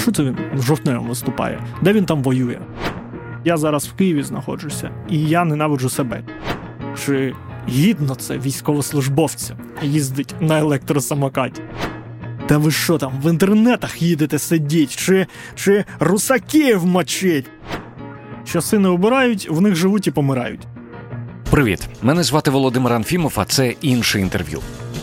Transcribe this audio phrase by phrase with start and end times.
[0.00, 1.60] що це він в виступає?
[1.82, 2.58] Де він там воює?
[3.44, 6.22] Я зараз в Києві знаходжуся, і я ненавиджу себе.
[7.06, 7.34] Чи
[7.68, 11.62] гідно це військовослужбовця їздить на електросамокаті?
[12.46, 17.46] Та ви що там в інтернетах їдете сидіть, чи чи русаків мочить?
[18.44, 20.66] Часи не обирають, в них живуть і помирають.
[21.50, 24.60] Привіт, мене звати Володимир Анфімов, а це інше інтерв'ю.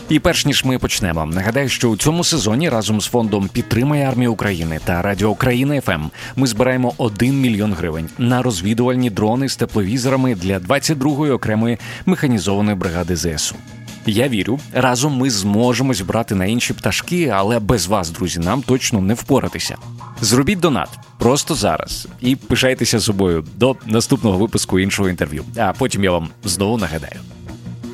[0.08, 4.32] І перш ніж ми почнемо, нагадаю, що у цьому сезоні разом з фондом Підтримай армію
[4.32, 6.04] України та Радіо Україна ФМ
[6.36, 13.16] ми збираємо 1 мільйон гривень на розвідувальні дрони з тепловізорами для 22-ї окремої механізованої бригади
[13.16, 13.54] ЗСУ.
[14.06, 19.00] Я вірю, разом ми зможемо зібрати на інші пташки, але без вас, друзі, нам точно
[19.00, 19.76] не впоратися.
[20.20, 20.88] Зробіть донат
[21.18, 25.44] просто зараз і пишайтеся собою до наступного випуску іншого інтерв'ю.
[25.56, 27.20] А потім я вам знову нагадаю.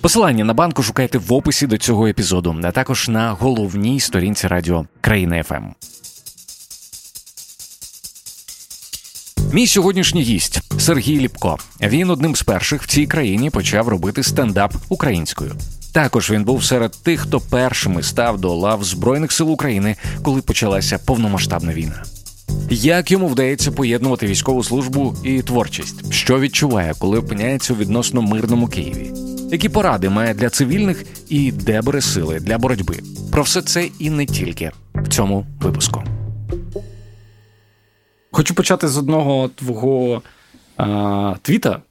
[0.04, 4.86] Посилання на банку шукайте в описі до цього епізоду, а також на головній сторінці радіо
[5.00, 5.64] Країна ФМ.
[9.52, 11.58] Мій сьогоднішній гість Сергій Ліпко.
[11.80, 15.52] Він одним з перших в цій країні почав робити стендап українською.
[15.92, 20.98] Також він був серед тих, хто першими став до лав Збройних сил України, коли почалася
[20.98, 22.04] повномасштабна війна.
[22.70, 28.66] Як йому вдається поєднувати військову службу і творчість, що відчуває, коли опиняється у відносно мирному
[28.66, 29.33] Києві?
[29.54, 32.94] Які поради має для цивільних і де бере сили для боротьби?
[33.32, 36.02] Про все це і не тільки в цьому випуску.
[38.30, 40.22] Хочу почати з одного твого
[40.76, 41.82] а, твіта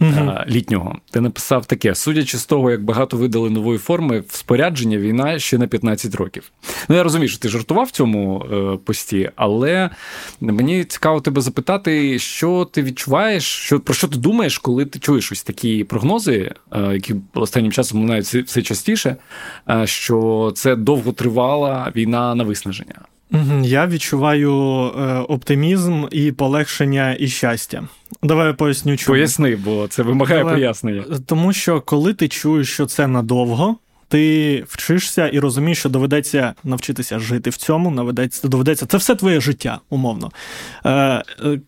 [0.00, 0.98] uh літнього.
[1.10, 5.58] Ти написав таке: судячи з того, як багато видали нової форми, в спорядження війна ще
[5.58, 6.52] на 15 років.
[6.88, 9.90] Ну, я розумію, що ти жартував в цьому е, пості, але
[10.40, 15.32] мені цікаво тебе запитати, що ти відчуваєш, що про що ти думаєш, коли ти чуєш
[15.32, 19.16] ось такі прогнози, е, які останнім часом лунають все частіше,
[19.84, 22.94] що це довготривала війна на виснаження.
[23.62, 27.82] Я відчуваю е, оптимізм і полегшення і щастя.
[28.22, 29.14] Давай я поясню, чому.
[29.14, 30.54] Поясни, бо це вимагає Давай.
[30.54, 31.04] пояснення.
[31.26, 33.76] Тому що коли ти чуєш, що це надовго,
[34.08, 39.40] ти вчишся і розумієш, що доведеться навчитися жити в цьому, доведеться, доведеться це все твоє
[39.40, 40.30] життя, умовно.
[40.84, 41.22] Е, е,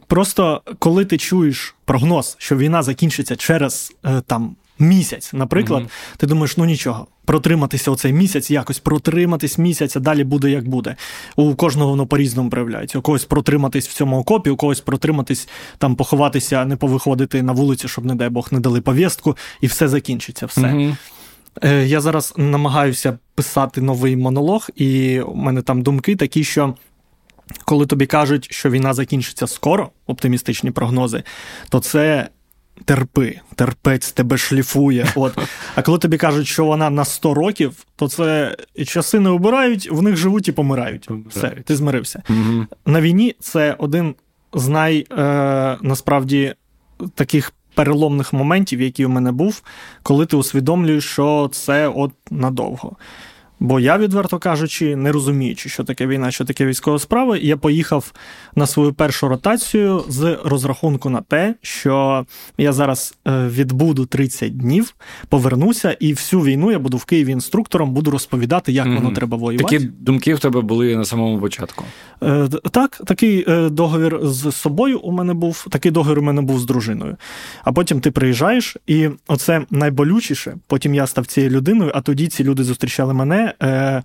[0.07, 6.17] Просто коли ти чуєш прогноз, що війна закінчиться через е, там місяць, наприклад, mm-hmm.
[6.17, 10.97] ти думаєш, ну нічого, протриматися оцей місяць, якось протриматись місяць, а далі буде як буде.
[11.37, 12.99] У кожного воно по-різному проявляється.
[12.99, 15.49] У когось протриматись в цьому окопі, у когось протриматись,
[15.79, 19.89] там поховатися, не повиходити на вулицю, щоб, не дай Бог, не дали повістку, і все
[19.89, 20.47] закінчиться.
[20.47, 20.61] все.
[20.61, 20.97] Mm-hmm.
[21.85, 26.75] Я зараз намагаюся писати новий монолог, і у мене там думки такі, що.
[27.65, 31.23] Коли тобі кажуть, що війна закінчиться скоро, оптимістичні прогнози,
[31.69, 32.29] то це
[32.85, 35.07] терпи, терпець тебе шліфує.
[35.15, 35.39] От.
[35.75, 40.03] А коли тобі кажуть, що вона на 100 років, то це часи не обирають, в
[40.03, 41.09] них живуть і помирають.
[41.31, 42.23] Все, ти змирився.
[42.31, 42.67] Угу.
[42.87, 44.15] На війні це один
[44.55, 46.55] з най е, насправді
[47.15, 49.62] таких переломних моментів, які у мене був,
[50.03, 52.97] коли ти усвідомлюєш, що це от надовго.
[53.61, 58.13] Бо я, відверто кажучи, не розуміючи, що таке війна, що таке військова справа, я поїхав
[58.57, 62.27] на свою першу ротацію з розрахунку на те, що
[62.59, 64.95] я зараз е, відбуду 30 днів,
[65.29, 68.95] повернуся, і всю війну я буду в Києві інструктором, буду розповідати, як mm-hmm.
[68.95, 69.79] воно треба воювати.
[69.79, 71.85] Такі думки в тебе були на самому початку.
[72.23, 76.59] Е, так, такий е, договір з собою у мене був, такий договір у мене був
[76.59, 77.17] з дружиною.
[77.65, 80.57] А потім ти приїжджаєш, і оце найболючіше.
[80.67, 83.44] Потім я став цією людиною, а тоді ці люди зустрічали мене.
[83.62, 84.03] Е,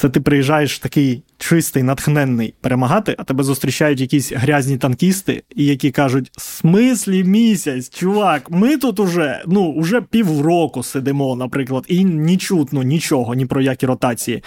[0.00, 6.30] це ти приїжджаєш такий чистий, натхненний перемагати, а тебе зустрічають якісь грязні танкісти, які кажуть:
[6.36, 13.34] смислі місяць, чувак, ми тут уже ну, уже півроку сидимо, наприклад, і ні чутно нічого,
[13.34, 14.42] ні про які ротації.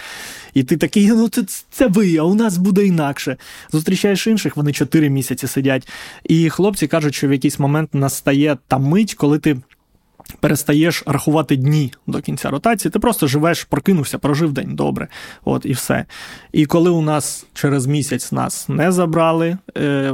[0.54, 3.36] І ти такий, ну це, це ви, а у нас буде інакше.
[3.72, 5.88] Зустрічаєш інших, вони чотири місяці сидять.
[6.24, 9.56] І хлопці кажуть, що в якийсь момент настає та мить, коли ти
[10.40, 15.08] перестаєш рахувати дні до кінця ротації, ти просто живеш, прокинувся, прожив день добре.
[15.44, 16.04] От і все.
[16.52, 20.12] І коли у нас через місяць нас не забрали, е,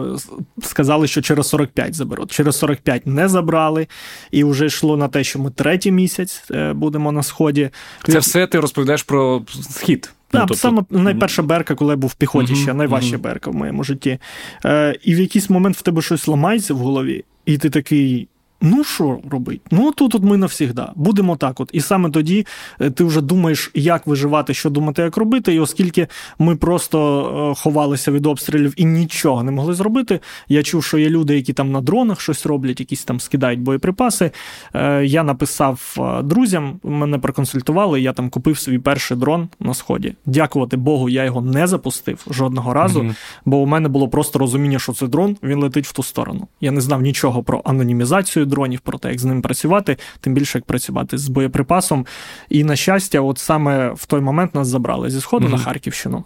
[0.62, 2.32] сказали, що через 45 заберуть.
[2.32, 3.86] Через 45 не забрали,
[4.30, 7.70] і вже йшло на те, що ми третій місяць е, будемо на сході.
[8.06, 10.12] Це все ти розповідаєш про схід.
[10.32, 10.54] Ну, тобто...
[10.54, 14.18] Саме найперша берка, коли я був в піхоті, ще найважча uh берка в моєму житті.
[14.64, 18.28] Е, І в якийсь момент в тебе щось ламається в голові, і ти такий
[18.62, 19.60] Ну, що робити?
[19.70, 20.92] Ну, тут от ми навсігда.
[20.96, 21.60] Будемо так.
[21.60, 21.70] от.
[21.72, 22.46] І саме тоді
[22.80, 25.54] е, ти вже думаєш, як виживати, що думати, як робити.
[25.54, 26.06] І оскільки
[26.38, 31.08] ми просто е, ховалися від обстрілів і нічого не могли зробити, я чув, що є
[31.08, 34.30] люди, які там на дронах щось роблять, якісь там скидають боєприпаси.
[34.74, 40.14] Е, я написав друзям, мене проконсультували, я там купив свій перший дрон на сході.
[40.26, 43.14] Дякувати Богу, я його не запустив жодного разу, mm
[43.44, 46.48] бо у мене було просто розуміння, що це дрон, він летить в ту сторону.
[46.60, 50.58] Я не знав нічого про анонімізацію дронів, про те, як з ним працювати, тим більше
[50.58, 52.06] як працювати з боєприпасом.
[52.48, 55.50] І на щастя, от саме в той момент нас забрали зі сходу mm-hmm.
[55.50, 56.24] на Харківщину.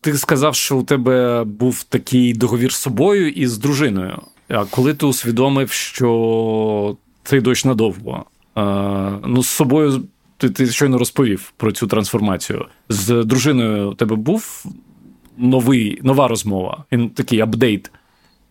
[0.00, 4.22] Ти сказав, що у тебе був такий договір з собою і з дружиною.
[4.48, 8.24] А коли ти усвідомив, що цей дощ надовго?
[9.26, 10.04] Ну, з собою
[10.36, 12.66] ти ти щойно розповів про цю трансформацію.
[12.88, 14.64] З дружиною у тебе був
[15.36, 16.84] новий, нова розмова,
[17.14, 17.90] такий апдейт.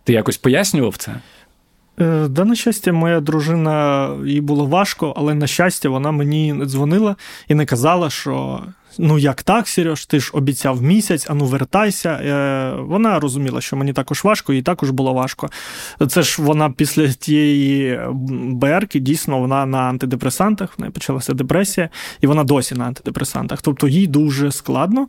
[0.04, 1.22] Ти якось пояснював це?
[2.00, 6.66] Е, да, на щастя, моя дружина їй було важко, але на щастя, вона мені не
[6.66, 7.16] дзвонила
[7.48, 8.64] і не казала, що
[8.98, 12.10] ну як так, Сереж, ти ж обіцяв місяць, а ну вертайся.
[12.10, 15.50] Е, вона розуміла, що мені також важко, їй також було важко.
[16.08, 18.00] Це ж вона після тієї
[18.34, 21.90] БРки дійсно вона на антидепресантах, в неї почалася депресія,
[22.22, 23.62] і вона досі на антидепресантах.
[23.62, 25.08] Тобто їй дуже складно.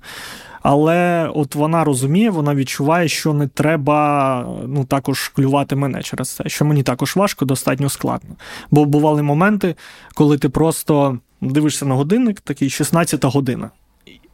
[0.65, 6.45] Але от вона розуміє, вона відчуває, що не треба ну також клювати мене через це,
[6.47, 8.31] що мені також важко, достатньо складно.
[8.71, 9.75] Бо бували моменти,
[10.15, 13.71] коли ти просто дивишся на годинник, такий 16 година.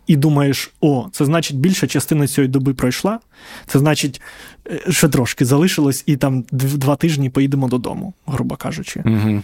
[0.06, 3.19] І думаєш, о, це значить, більша частина цієї доби пройшла.
[3.67, 4.21] Це значить,
[4.67, 9.03] е, ще трошки залишилось, і там два тижні поїдемо додому, грубо кажучи.
[9.06, 9.43] Угу.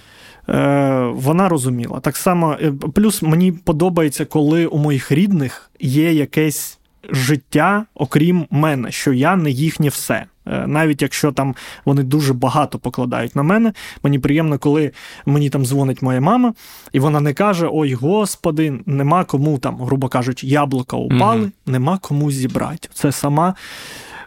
[0.48, 2.00] Е, Вона розуміла.
[2.00, 6.75] Так само, е, плюс мені подобається, коли у моїх рідних є якесь
[7.10, 10.24] життя, окрім мене, що я не їхнє все.
[10.46, 11.54] Е, навіть якщо там
[11.84, 13.72] вони дуже багато покладають на мене,
[14.02, 14.92] мені приємно, коли
[15.26, 16.54] мені там дзвонить моя мама,
[16.92, 21.98] і вона не каже: Ой, господи, нема кому там, грубо кажучи, яблука упали, mm нема
[21.98, 22.88] кому зібрати.
[22.94, 23.54] Це сама.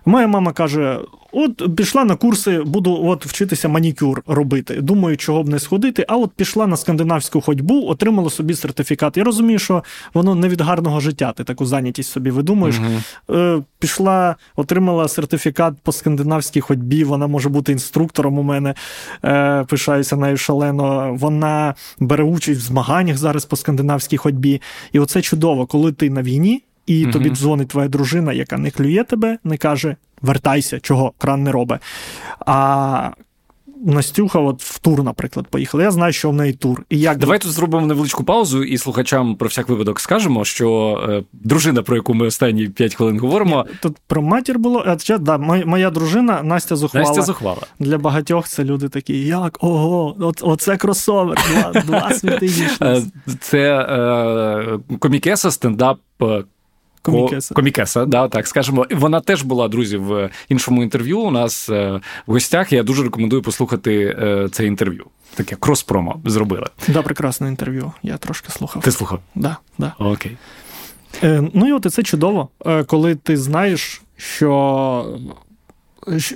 [0.06, 1.00] Моя мама каже:
[1.32, 4.82] От пішла на курси, буду от вчитися манікюр робити.
[4.82, 6.06] Думаю, чого б не сходити.
[6.08, 9.18] А от пішла на скандинавську ходьбу, отримала собі сертифікат.
[9.18, 11.32] Я розумію, що воно не від гарного життя.
[11.32, 12.76] Ти таку зайнятість собі видумуєш.
[13.28, 13.64] Угу.
[13.80, 17.04] Пішла, отримала сертифікат по скандинавській ходьбі.
[17.04, 18.74] Вона може бути інструктором у мене.
[19.26, 21.16] Е, Пишаюся нею шалено.
[21.20, 24.62] Вона бере участь в змаганнях зараз по скандинавській ходьбі.
[24.92, 26.64] І оце чудово, коли ти на війні.
[26.90, 31.44] І uh тобі дзвонить твоя дружина, яка не клює тебе, не каже: вертайся, чого кран
[31.44, 31.82] не робить.
[32.46, 33.12] А
[33.86, 35.84] Настюха, от в тур, наприклад, поїхала.
[35.84, 36.84] Я знаю, що в неї тур.
[36.90, 41.24] І як Давай тут зробимо невеличку паузу, і слухачам про всяк випадок скажемо, що е,
[41.34, 43.66] дружина, про яку ми останні 5 хвилин говоримо.
[43.82, 44.84] Тут про матір було.
[44.88, 47.08] А, чи, да, Моя дружина Настя Зухвала.
[47.08, 47.62] Настя Зухвала.
[47.80, 52.52] Для багатьох це люди такі, як ого, от, оце кросовер, два, два світи.
[52.82, 53.02] Е,
[53.40, 56.00] це е, комікеса, стендап.
[57.02, 57.56] Комікеса.
[57.56, 58.86] Комікеса, да, так скажемо.
[58.92, 61.20] Вона теж була, друзі, в іншому інтерв'ю.
[61.20, 62.74] У нас е, в гостях.
[62.74, 65.06] Я дуже рекомендую послухати е, це інтерв'ю.
[65.36, 66.68] Таке крос-промо зробили.
[66.88, 67.92] Да, прекрасне інтерв'ю.
[68.04, 68.82] Я трошки слухав.
[68.84, 69.20] Ти слухав?
[69.36, 69.94] Да, да.
[70.00, 70.38] Окей.
[71.24, 72.50] Е, Ну і от це чудово,
[72.88, 75.20] коли ти знаєш, що.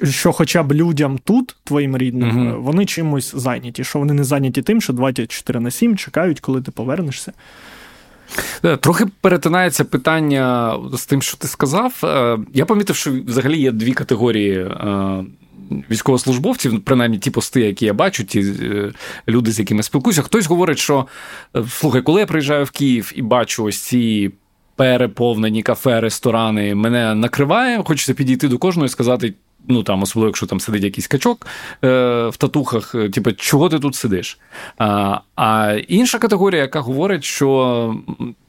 [0.04, 4.62] Що хоча б людям тут, твоїм рідним, uh вони чимось зайняті, що вони не зайняті
[4.62, 7.34] тим, що 24 на 7 чекають, коли ти повернешся.
[8.66, 11.94] Е, трохи перетинається питання з тим, що ти сказав.
[12.04, 14.58] Е, я помітив, що взагалі є дві категорії.
[14.58, 15.24] Е,
[15.92, 18.46] військовослужбовців, принаймні ті пости, які я бачу, ті
[19.28, 21.08] люди, з якими спілкуюся, хтось говорить, що
[21.70, 24.32] слухай, коли я приїжджаю в Київ і бачу ось ці
[24.76, 29.34] переповнені кафе, ресторани, мене накриває, хочеться підійти до кожного і сказати:
[29.68, 31.48] ну там, особливо, якщо там сидить якийсь качок
[31.84, 31.88] е,
[32.28, 34.40] в татухах, е, типу, чого ти тут сидиш?
[34.78, 37.96] А а інша категорія, яка говорить, що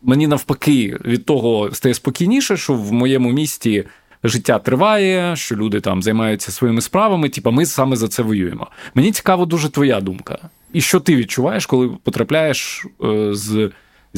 [0.02, 3.84] мені навпаки від того стає спокійніше, що в моєму місті.
[4.26, 8.66] Життя триває, що люди там займаються своїми справами, типа ми саме за це воюємо.
[8.94, 10.38] Мені цікаво дуже твоя думка.
[10.72, 13.70] І що ти відчуваєш, коли потрапляєш е, з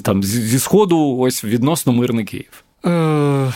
[0.02, 2.64] там зі сходу, ось відносно мирний Київ?
[2.86, 3.52] Е,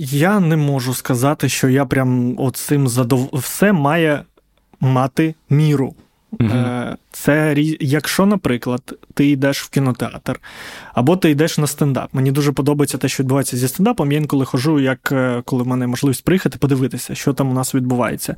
[0.00, 3.30] Я не можу сказати, що я прям оцим задов...
[3.32, 4.24] все має
[4.80, 5.94] мати міру.
[6.32, 6.50] Угу.
[7.10, 10.40] Це якщо, наприклад, ти йдеш в кінотеатр,
[10.94, 12.08] або ти йдеш на стендап.
[12.12, 14.12] Мені дуже подобається те, що відбувається зі стендапом.
[14.12, 17.74] Я інколи хожу, як е, коли в мене можливість приїхати, подивитися, що там у нас
[17.74, 18.36] відбувається.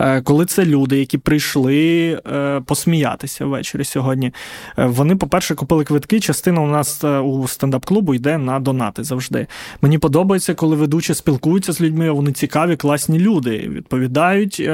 [0.00, 4.32] Е, коли це люди, які прийшли е, посміятися ввечері сьогодні,
[4.76, 6.20] вони, по-перше, купили квитки.
[6.20, 9.46] Частина у нас у стендап-клубу йде на донати завжди.
[9.82, 14.70] Мені подобається, коли ведучі спілкуються з людьми, вони цікаві, класні люди, відповідають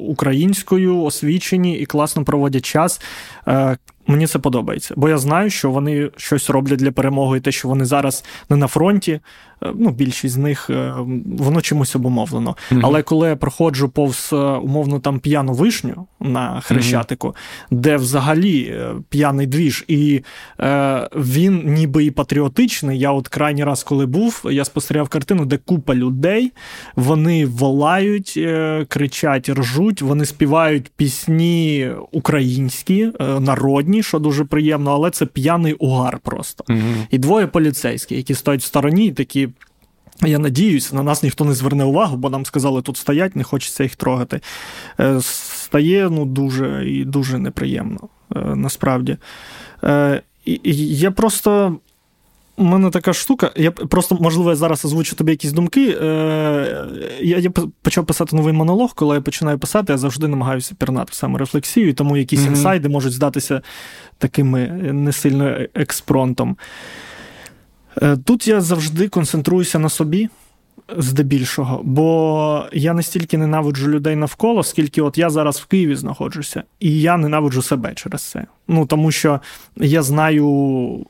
[0.00, 3.00] українською, освічені і класні класно проводять час.
[3.48, 7.52] Е, Мені це подобається, бо я знаю, що вони щось роблять для перемоги, і те,
[7.52, 9.20] що вони зараз не на фронті.
[9.62, 10.94] Е, ну, більшість з них е,
[11.38, 12.56] воно чимось обумовлено.
[12.70, 12.80] Mm-hmm.
[12.84, 17.76] Але коли я проходжу повз е, умовно там п'яну вишню на хрещатику, mm-hmm.
[17.78, 18.78] де взагалі
[19.08, 20.22] п'яний двіж, і
[20.60, 22.98] е, він ніби і патріотичний.
[22.98, 26.52] Я от крайній раз, коли був, я спостерігав картину, де купа людей,
[26.96, 35.10] вони волають, е, кричать, ржуть, вони співають пісні українські, е, народні що дуже приємно, але
[35.10, 36.64] це п'яний угар просто.
[36.68, 39.48] mm І двоє поліцейських, які стоять в стороні, і такі.
[40.26, 43.82] Я надіюсь, на нас ніхто не зверне увагу, бо нам сказали, тут стоять, не хочеться
[43.82, 44.40] їх трогати.
[45.00, 48.00] Е, стає ну, дуже і дуже неприємно,
[48.36, 49.16] е, насправді.
[49.84, 50.60] Е, і
[50.98, 51.76] Я просто
[52.56, 53.50] у мене така штука.
[53.56, 55.96] Я просто, можливо, я зараз озвучу тобі якісь думки.
[57.20, 57.50] Я я
[57.82, 62.16] почав писати новий монолог, коли я починаю писати, я завжди намагаюся пірнати саме рефлексію, тому
[62.16, 62.46] якісь mm-hmm.
[62.48, 63.62] інсайди можуть здатися
[64.18, 66.56] такими не сильно експронтом.
[68.02, 70.28] Е, тут я завжди концентруюся на собі.
[70.96, 77.00] Здебільшого, бо я настільки ненавиджу людей навколо, скільки от я зараз в Києві знаходжуся, і
[77.00, 78.46] я ненавиджу себе через це.
[78.68, 79.40] Ну тому що
[79.76, 81.06] я знаю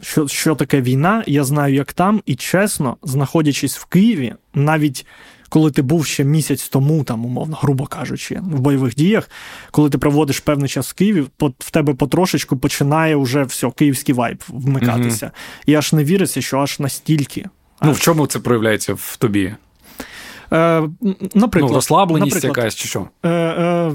[0.00, 5.06] що що таке війна, я знаю, як там, і чесно, знаходячись в Києві, навіть
[5.52, 9.30] коли ти був ще місяць тому, там, умовно, грубо кажучи, в бойових діях,
[9.70, 11.24] коли ти проводиш певний час в Києві,
[11.58, 15.26] в тебе потрошечку починає вже все, київський вайб вмикатися.
[15.26, 15.30] mm
[15.66, 17.48] І аж не віриться, що аж настільки.
[17.82, 19.54] Ну, в чому це проявляється в тобі?
[20.52, 20.88] Е,
[21.34, 23.08] наприклад, ну, розслабленість наприклад, якась чи що?
[23.22, 23.92] Е, е,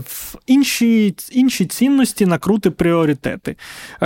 [0.48, 3.56] інші інші цінності накрути пріоритети.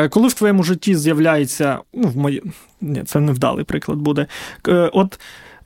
[0.10, 2.44] Коли в твоєму житті з'являється, ну, в мої...
[2.82, 4.28] Ні, це невдалий приклад буде.
[4.94, 5.20] От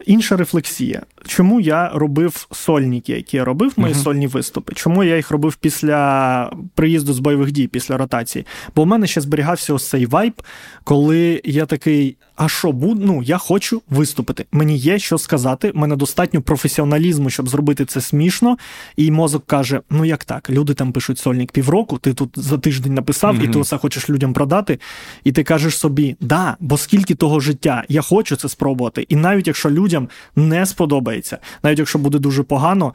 [0.06, 1.01] інша рефлексія.
[1.27, 4.03] Чому я робив сольники, які я робив, мої uh-huh.
[4.03, 4.74] сольні виступи?
[4.75, 8.46] Чому я їх робив після приїзду з бойових дій, після ротації?
[8.75, 10.41] Бо в мене ще зберігався ось цей вайб,
[10.84, 13.05] коли я такий: а що буду?
[13.05, 14.46] Ну, я хочу виступити.
[14.51, 18.58] Мені є що сказати, в мене достатньо професіоналізму, щоб зробити це смішно.
[18.96, 20.50] І мозок каже: ну як так?
[20.50, 23.44] Люди там пишуть сольник півроку, ти тут за тиждень написав, uh-huh.
[23.44, 24.79] і ти оце хочеш людям продати.
[25.24, 29.05] І ти кажеш собі, да, бо скільки того життя, я хочу це спробувати.
[29.10, 31.14] І навіть якщо людям не сподобається,
[31.63, 32.93] навіть якщо буде дуже погано,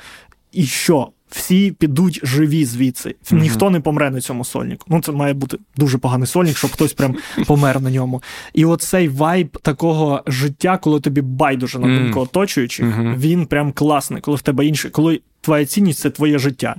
[0.53, 1.09] і що?
[1.31, 3.15] Всі підуть живі звідси.
[3.31, 4.87] Ніхто не помре на цьому сольнику.
[4.89, 8.23] Ну, це має бути дуже поганий сольник, щоб хтось прям помер на ньому.
[8.55, 12.87] І оцей вайб такого життя, коли тобі байдуже на думку оточуючих,
[13.19, 16.77] він прям класний, коли в тебе інше, коли твоя цінність це твоє життя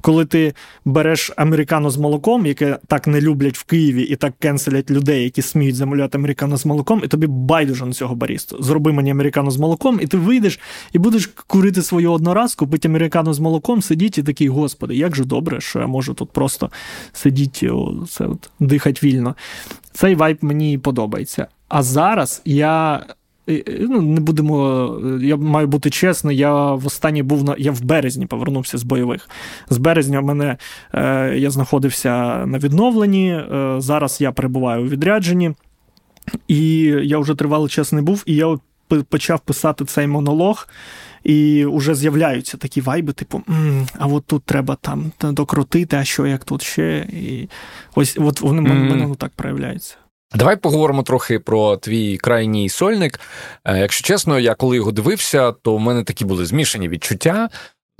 [0.00, 4.90] коли ти береш американо з молоком, яке так не люблять в Києві і так кенселять
[4.90, 8.62] людей, які сміють замовляти американо з молоком, і тобі байдуже на цього барісту.
[8.62, 10.60] Зроби мені американо з молоком, і ти вийдеш
[10.92, 15.24] і будеш курити свою одноразку, пити американо з молоком, сидіть і такий, господи, як же
[15.24, 16.70] добре, що я можу тут просто
[17.12, 17.70] сидіти,
[18.08, 19.34] це от, дихати вільно.
[19.92, 21.46] Цей вайб мені подобається.
[21.68, 23.04] А зараз я
[23.80, 25.18] ну, не будемо.
[25.22, 29.28] Я маю бути чесним, я в останній був на я в березні повернувся з бойових.
[29.70, 30.56] З березня в мене
[30.94, 33.30] е, я знаходився на відновленні.
[33.30, 35.52] Е, зараз я перебуваю у відрядженні,
[36.48, 38.60] і я вже тривалий час не був, і я от
[39.08, 40.68] почав писати цей монолог.
[41.24, 43.42] І вже з'являються такі вайби, типу,
[43.98, 46.98] а от тут треба там докрутити, а що як тут ще.
[46.98, 47.48] І
[47.94, 49.16] ось от вони в мене mm-hmm.
[49.16, 49.96] так проявляються.
[50.34, 53.20] Давай поговоримо трохи про твій крайній сольник.
[53.64, 57.48] Е, якщо чесно, я коли його дивився, то в мене такі були змішані відчуття.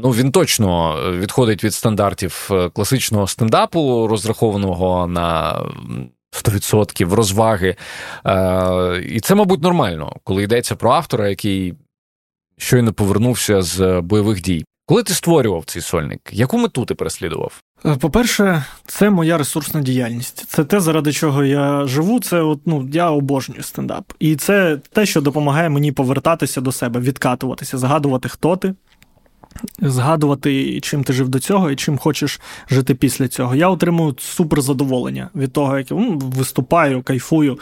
[0.01, 5.61] Ну, він точно відходить від стандартів е, класичного стендапу, розрахованого на
[6.33, 7.77] 100% розваги.
[8.27, 11.75] Е, і це, мабуть, нормально, коли йдеться про автора, який
[12.59, 14.65] щойно повернувся з бойових дій.
[14.89, 17.63] Коли ти створював цей сольник, яку мету ти переслідував?
[17.87, 20.45] Е, по-перше, це моя ресурсна діяльність.
[20.49, 22.21] Це те, заради чого я живу.
[22.21, 24.13] Це от, ну, я обожнюю стендап.
[24.19, 28.75] І це те, що допомагає мені повертатися до себе, відкатуватися, згадувати, хто ти,
[29.81, 32.41] згадувати, чим ти жив до цього і чим хочеш
[32.71, 33.55] жити після цього.
[33.55, 37.59] Я отримую супер задоволення від того, як я ну, виступаю, кайфую.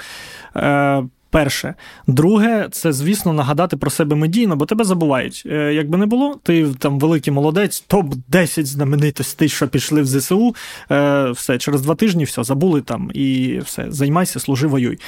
[0.56, 1.02] Е,
[1.36, 1.74] Перше.
[2.06, 5.42] Друге, це, звісно, нагадати про себе медійно, бо тебе забувають.
[5.46, 10.54] Е, якби не було, ти там великий молодець, топ-10 знаменитостей, що пішли в ЗСУ.
[10.90, 14.98] Е, все, через два тижні все, забули там і все, займайся, служи, воюй.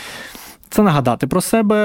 [0.71, 1.77] це нагадати про себе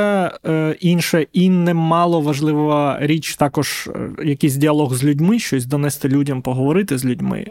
[0.45, 3.89] е, інше, і немало важлива річ також
[4.23, 7.45] якийсь діалог з людьми, щось донести людям, поговорити з людьми,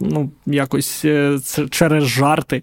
[0.00, 1.04] ну, якось
[1.70, 2.62] через жарти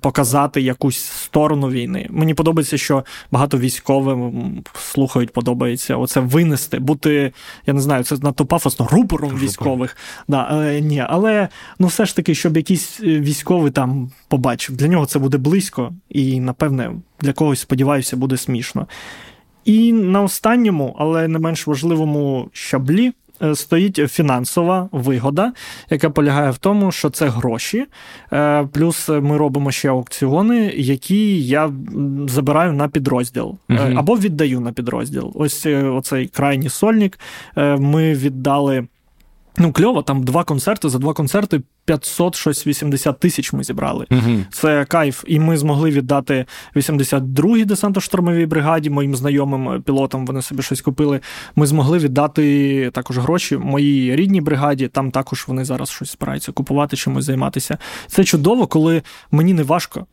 [0.00, 2.06] показати якусь сторону війни.
[2.10, 7.32] Мені подобається, що багато військовим слухають, подобається оце винести, бути,
[7.66, 9.96] я не знаю, це надто пафосно, рупором військових.
[10.28, 15.18] Да, ні, Але ну все ж таки, щоб якийсь військовий там побачив, для нього це
[15.18, 18.86] буде близько і, напевне для когось, сподіваюся, буде смішно.
[19.64, 23.12] І на останньому, але не менш важливому щаблі.
[23.42, 25.52] Е, стоїть фінансова вигода,
[25.90, 27.86] яка полягає в тому, що це гроші.
[28.32, 31.72] Е, плюс ми робимо ще аукціони, які я
[32.28, 33.80] забираю на підрозділ угу.
[33.96, 35.32] або віддаю на підрозділ.
[35.34, 37.18] Ось оцей крайній сольник.
[37.56, 38.86] Ми віддали.
[39.58, 40.88] Ну, кльово, там два концерти.
[40.88, 44.06] За два концерти 500 щось 80 тисяч ми зібрали.
[44.10, 44.44] Угу.
[44.52, 45.24] Це кайф.
[45.26, 50.26] І ми змогли віддати 82-й десантно-штурмовій бригаді, моїм знайомим пілотам.
[50.26, 51.20] Вони собі щось купили.
[51.56, 54.88] Ми змогли віддати також гроші моїй рідній бригаді.
[54.88, 57.78] Там також вони зараз щось збираються купувати, чимось займатися.
[58.06, 60.06] Це чудово, коли мені не важко.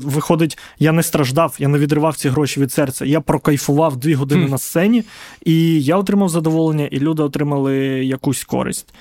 [0.00, 3.04] Виходить, я не страждав, я не відривав ці гроші від серця.
[3.04, 4.50] Я прокайфував дві години хм.
[4.50, 5.04] на сцені,
[5.44, 8.94] і я отримав задоволення, і люди отримали якусь користь.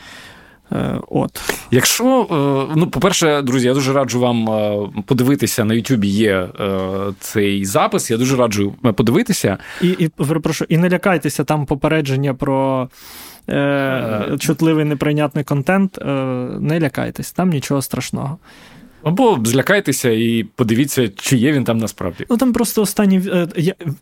[0.72, 1.42] Е, от.
[1.72, 2.28] Якщо,
[2.70, 6.50] е, ну, по-перше, друзі, я дуже раджу вам е, подивитися на Ютубі є
[7.20, 8.12] цей запис.
[8.12, 9.58] Я дуже раджу подивитися.
[9.82, 12.90] І і, перепрошую, і не лякайтеся там попередження про
[13.50, 15.98] е, чутливий неприйнятний контент.
[15.98, 16.06] Е,
[16.60, 18.38] не лякайтесь, там нічого страшного.
[19.04, 22.26] Або злякайтеся і подивіться, чи є він там насправді.
[22.30, 23.22] Ну там просто останні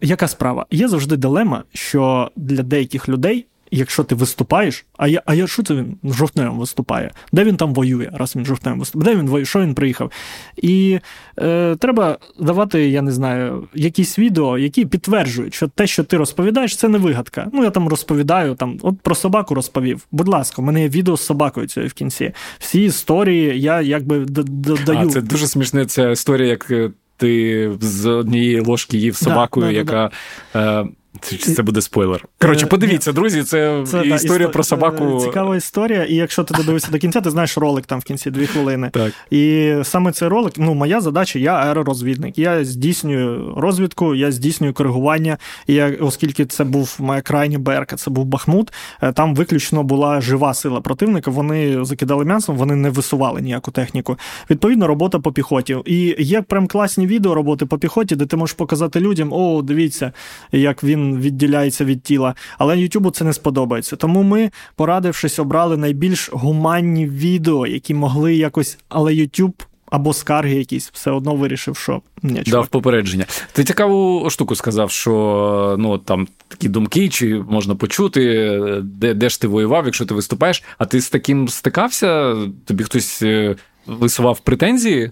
[0.02, 0.66] яка справа?
[0.72, 5.64] Є завжди дилема, що для деяких людей якщо ти виступаєш, а я, а я що
[5.64, 7.12] це він жовтневим виступає?
[7.32, 9.14] Де він там воює, раз він жовтневим виступає?
[9.14, 10.12] Де він воює, що він приїхав?
[10.58, 11.00] І
[11.40, 16.76] е, треба давати, я не знаю, якісь відео, які підтверджують, що те, що ти розповідаєш,
[16.76, 17.50] це не вигадка.
[17.54, 20.08] Ну, я там розповідаю, там, от про собаку розповів.
[20.12, 22.32] Будь ласка, у мене є відео з собакою цією в кінці.
[22.60, 25.08] Всі історії я якби додаю.
[25.08, 29.72] А, Це дуже смішна ця історія, як е, ти з однієї ложки їв собакою, да,
[29.72, 30.12] да, яка.
[30.54, 30.88] Да, е,
[31.22, 32.26] це буде спойлер.
[32.42, 35.20] Коротше, е, подивіться, друзі, це, це історія та, про собаку.
[35.22, 36.04] Цікава історія.
[36.04, 38.90] І якщо ти додивишся до кінця, ти знаєш ролик там в кінці дві хвилини.
[38.94, 39.14] Так.
[39.32, 42.38] І саме цей ролик, ну, моя задача, я аеророзвідник.
[42.38, 45.38] Я здійснюю розвідку, я здійснюю коригування.
[45.68, 50.22] І я, оскільки це був моя крайня берка, це був Бахмут, е, там виключно була
[50.22, 51.32] жива сила противника.
[51.32, 54.18] Вони закидали м'ясом, вони не висували ніяку техніку.
[54.50, 55.78] Відповідно, робота по піхоті.
[55.86, 60.12] І є прям класні відео роботи по піхоті, де ти можеш показати людям: о, дивіться,
[60.52, 62.36] як він відділяється від тіла.
[62.58, 63.96] Але Ютубу це не сподобається.
[63.96, 68.78] Тому ми, порадившись, обрали найбільш гуманні відео, які могли якось.
[68.90, 69.64] Але Ютуб.
[69.86, 73.26] Або скарги якісь все одно вирішив, що не дав попередження.
[73.52, 78.50] Ти цікаву штуку сказав, що ну там такі думки, чи можна почути,
[78.84, 80.64] де де ж ти воював, якщо ти виступаєш.
[80.78, 82.36] А ти з таким стикався?
[82.66, 83.56] Тобі хтось е,
[83.88, 85.12] висував претензії?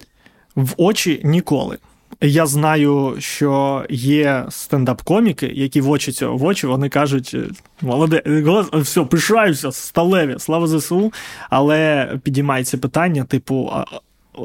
[0.56, 1.78] В очі ніколи.
[2.24, 7.36] Я знаю, що є стендап-коміки, які в очі цього в очі вони кажуть:
[7.82, 8.24] молоде,
[8.74, 11.14] все, пишаюся, сталеві, слава ЗСУ.
[11.50, 13.72] Але підіймається питання, типу,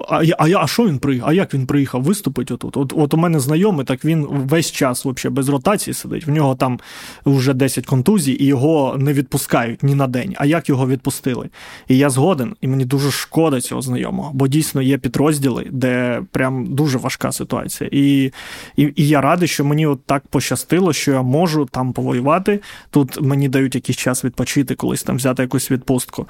[0.09, 1.29] а а, а що він приїхав?
[1.29, 2.77] А як він приїхав виступити отут?
[2.77, 6.27] От от у мене знайомий, так він весь час вообще без ротації сидить.
[6.27, 6.81] В нього там
[7.27, 10.35] вже 10 контузій, і його не відпускають ні на день.
[10.37, 11.49] А як його відпустили?
[11.88, 16.75] І я згоден, і мені дуже шкода цього знайомого, бо дійсно є підрозділи, де прям
[16.75, 17.90] дуже важка ситуація.
[17.92, 18.33] І
[18.77, 22.61] і, і я радий, що мені от так пощастило, що я можу там повоювати.
[22.90, 26.27] Тут мені дають якийсь час відпочити, колись там взяти якусь відпустку.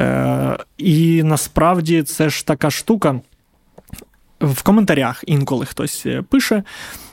[0.00, 2.93] Е, І насправді це ж така штука.
[4.40, 6.62] В коментарях інколи хтось е, пише,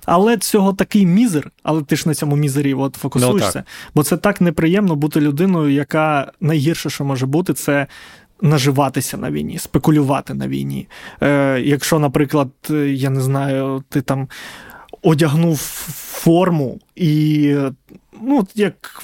[0.05, 3.59] але цього такий мізер, але ти ж на цьому мізері от фокусуєшся.
[3.59, 7.87] No, ну, бо це так неприємно бути людиною, яка найгірше, що може бути, це
[8.41, 10.87] наживатися на війні, спекулювати на війні.
[11.23, 12.49] Е, Якщо, наприклад,
[12.87, 14.27] я не знаю, ти там
[15.01, 17.55] одягнув форму і
[18.21, 19.03] ну, як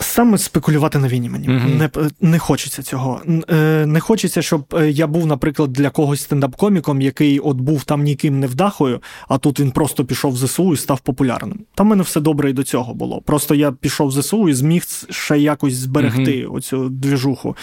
[0.00, 3.22] саме спекулювати на війні мені mm не не хочеться цього.
[3.50, 8.02] Е, не хочеться, щоб е, я був, наприклад, для когось стендап-коміком, який от був там
[8.02, 11.60] ніким не вдахою, а тут він просто пішов в ЗСУ і став популярним.
[11.74, 13.20] Там мене все добре і до цього було.
[13.20, 17.56] Просто я пішов в ЗСУ і зміг ще якось зберегти mm оцю двіжуху.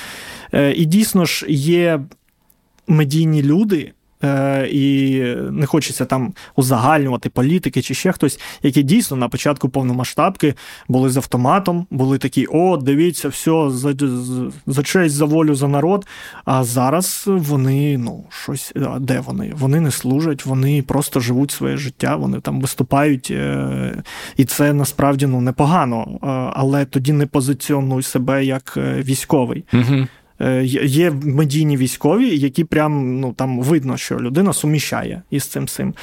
[0.53, 1.99] Е, і дійсно ж є
[2.87, 5.19] медійні люди е, і
[5.51, 10.53] не хочеться там узагальнювати політики чи ще хтось, які дійсно на початку повномасштабки
[10.87, 13.93] були з автоматом, були такі: о, дивіться, все, за,
[14.67, 16.07] за честь, за волю, за народ.
[16.45, 19.53] А зараз вони, ну, щось, а де вони?
[19.57, 24.03] Вони не служать, вони просто живуть своє життя, вони там виступають, е,
[24.37, 26.19] і це насправді ну, непогано,
[26.55, 29.65] але тоді не позиціонуй себе як е, військовий.
[29.73, 30.07] Угу.
[30.83, 35.93] Є медійні військові, які прям ну там видно, що людина суміщає із цим цим.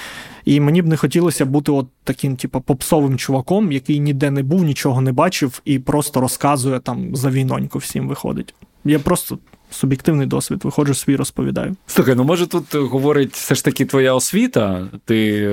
[0.45, 4.65] І мені б не хотілося бути от таким, типу, попсовим чуваком, який ніде не був,
[4.65, 8.55] нічого не бачив і просто розказує там за війноньку всім виходить.
[8.85, 9.39] Я просто
[9.71, 11.77] суб'єктивний досвід, виходжу свій розповідаю.
[11.87, 14.89] Слухай, ну може тут говорить все ж таки твоя освіта.
[15.05, 15.51] Ти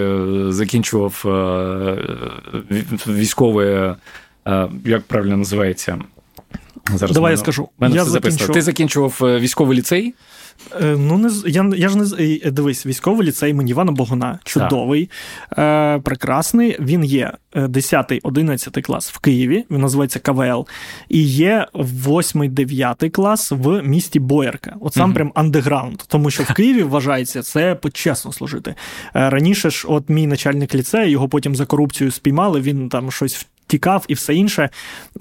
[0.49, 1.23] закінчував
[3.07, 3.95] військове,
[4.85, 5.99] як правильно називається?
[6.87, 7.69] Зараз Давай мене, я скажу.
[7.79, 8.53] Мене я закінчував...
[8.53, 10.13] Ти закінчував е, військовий ліцей?
[10.81, 14.39] Е, ну, не я я ж не е, дивись, військовий ліцей імені Івана Богуна.
[14.43, 15.09] Чудовий,
[15.57, 16.77] е, прекрасний.
[16.79, 20.67] Він є 10-11 клас в Києві, він називається КВЛ.
[21.09, 24.75] І є 8-9 клас в місті Боярка.
[24.81, 25.13] От сам mm-hmm.
[25.13, 25.97] прям андеграунд.
[26.07, 28.75] Тому що в Києві вважається це почесно служити.
[29.13, 32.61] Раніше ж, от мій начальник ліцею, його потім за корупцію спіймали.
[32.61, 34.69] Він там щось тікав і все інше.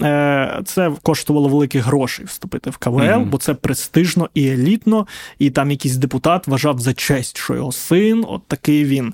[0.01, 3.25] Е, це коштувало великих грошей вступити в КВЛ, mm-hmm.
[3.25, 5.07] бо це престижно і елітно,
[5.39, 9.13] і там якийсь депутат вважав за честь, що його син, от такий він.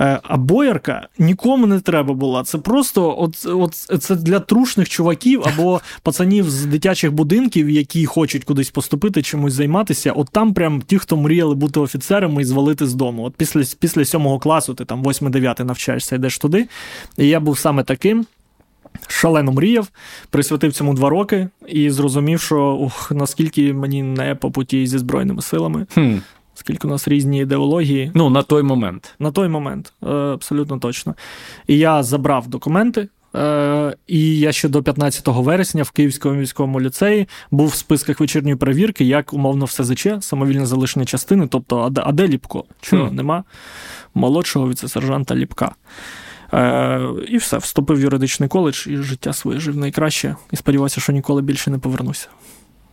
[0.00, 2.44] Е, а боярка нікому не треба була.
[2.44, 8.44] Це просто от, от це для трушних чуваків або пацанів з дитячих будинків, які хочуть
[8.44, 10.12] кудись поступити, чимось займатися.
[10.12, 13.24] От там прям ті, хто мріяли бути офіцерами і звалити з дому.
[13.24, 16.68] От після після сьомого класу ти там 8-9 навчаєшся, йдеш туди.
[17.18, 18.26] І я був саме таким.
[19.06, 19.88] Шалено мріяв,
[20.30, 25.42] присвятив цьому два роки і зрозумів, що ух, наскільки мені не по путі зі Збройними
[25.42, 26.14] силами, хм.
[26.54, 28.10] скільки у нас різні ідеології.
[28.14, 29.14] Ну, на той момент.
[29.18, 31.14] На той момент, е, абсолютно точно.
[31.66, 33.08] І я забрав документи.
[33.36, 38.56] Е, і я ще до 15 вересня в Київському військовому ліцеї був в списках вечірньої
[38.56, 41.46] перевірки, як умовно все ЗЧ, самовільне залишення частини.
[41.46, 42.64] Тобто, а де Ліпко?
[42.80, 43.14] Чого хм.
[43.14, 43.44] нема
[44.14, 45.74] молодшого віце-сержанта Ліпка.
[46.52, 50.36] Е, І все, вступив в юридичний коледж і життя своє жив найкраще.
[50.52, 52.28] І сподіваюся, що ніколи більше не повернуся.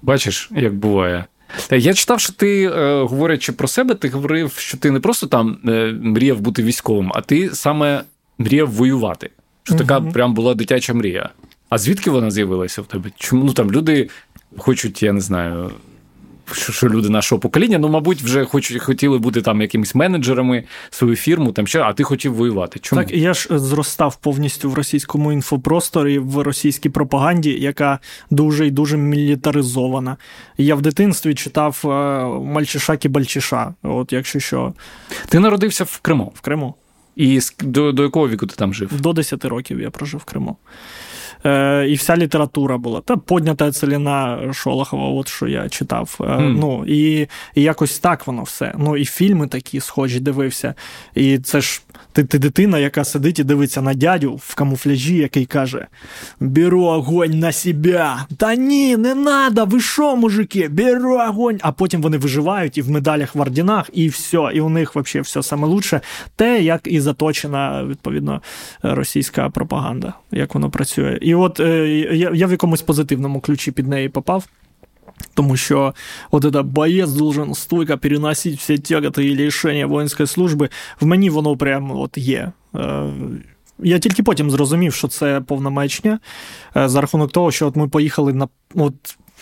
[0.01, 1.25] Бачиш, як буває.
[1.71, 5.57] Я читав, що ти, е, говорячи про себе, ти говорив, що ти не просто там
[5.67, 8.03] е, мріяв бути військовим, а ти саме
[8.37, 9.29] мріяв воювати.
[9.63, 10.11] Що така угу.
[10.11, 11.29] прям була дитяча мрія.
[11.69, 13.11] А звідки вона з'явилася в тебе?
[13.17, 14.09] Чому ну там люди
[14.57, 15.71] хочуть, я не знаю,
[16.51, 21.15] що що люди нашого покоління, ну, мабуть, вже хоч хотіли бути там якимись менеджерами, свою
[21.15, 22.79] фірму, там ще, а ти хотів воювати.
[22.79, 23.01] Чому?
[23.01, 28.97] Так, я ж зростав повністю в російському інфопросторі, в російській пропаганді, яка дуже і дуже
[28.97, 30.17] мілітаризована.
[30.57, 31.87] Я в дитинстві читав е,
[32.39, 34.73] Мальчиша Бальчиша, от якщо що.
[35.29, 36.31] Ти народився в Криму?
[36.35, 36.75] В Криму.
[37.15, 39.01] І до, до якого віку ти там жив?
[39.01, 40.57] До 10 років я прожив в Криму.
[41.45, 43.01] Е, І вся література була.
[43.01, 46.17] Та поднята целіна Шолохова, от що я читав.
[46.19, 46.57] Е, mm.
[46.59, 48.73] Ну, І і якось так воно все.
[48.77, 50.73] Ну, І фільми такі схожі дивився.
[51.15, 55.45] І це ж ти ти дитина, яка сидить і дивиться на дядю в камуфляжі, який
[55.45, 55.87] каже:
[56.39, 58.15] Беру огонь на себе.
[58.37, 61.59] Та ні, не надо, ви що, мужики, беру огонь.
[61.61, 64.49] А потім вони виживають і в медалях в орденах, і все.
[64.53, 66.01] І у них взагалі все саме лучше.
[66.35, 68.41] Те, як і заточена, відповідно,
[68.81, 71.19] російська пропаганда, як воно працює.
[71.21, 74.47] І от е, я, я в якомусь позитивному ключі під неї попав.
[75.33, 75.93] Тому що
[76.31, 80.69] от это боєць должен стойко переносити всі тяготи і лишення воїнської служби,
[80.99, 82.51] в мені воно прямо от є.
[82.75, 83.09] Е,
[83.79, 86.19] я тільки потім зрозумів, що це повна маячня,
[86.77, 88.93] е, за рахунок того, що от ми поїхали на от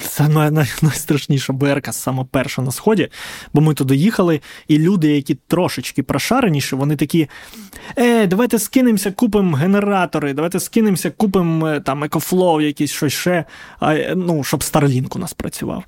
[0.08, 3.10] це най, най, найстрашніша БРК саме перша на сході,
[3.54, 7.28] бо ми туди їхали, і люди, які трошечки прошареніші, вони такі:
[7.98, 13.46] е, давайте скинемося, купимо генератори, давайте скинемося, купимо е, там EcoFlow, якісь щось ще,
[14.16, 15.84] ну, щоб Starlink у нас працював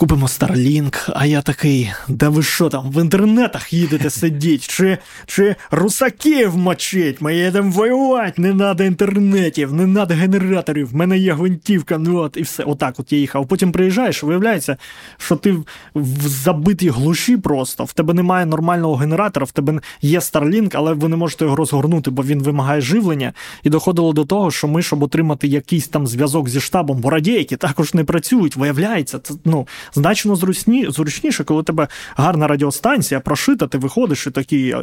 [0.00, 5.56] купимо Starlink, а я такий, да ви що там, в інтернетах їдете сидіть, чи чи
[5.70, 11.98] русаків мочить, ми їдемо воювати, не треба інтернетів, не треба генераторів, в мене є гвинтівка,
[11.98, 12.64] ну от і все.
[12.64, 13.48] Отак от я їхав.
[13.48, 14.76] Потім приїжджаєш, виявляється,
[15.18, 15.52] що ти
[15.94, 21.08] в забитій глуші просто, в тебе немає нормального генератора, в тебе є Starlink, але ви
[21.08, 23.32] не можете його розгорнути, бо він вимагає живлення.
[23.62, 27.56] І доходило до того, що ми, щоб отримати якийсь там зв'язок зі штабом, бо радійки
[27.56, 33.66] також не працюють, виявляється, це ну значно зручні, зручніше, коли у тебе гарна радіостанція, прошита,
[33.66, 34.74] ти виходиш і такий,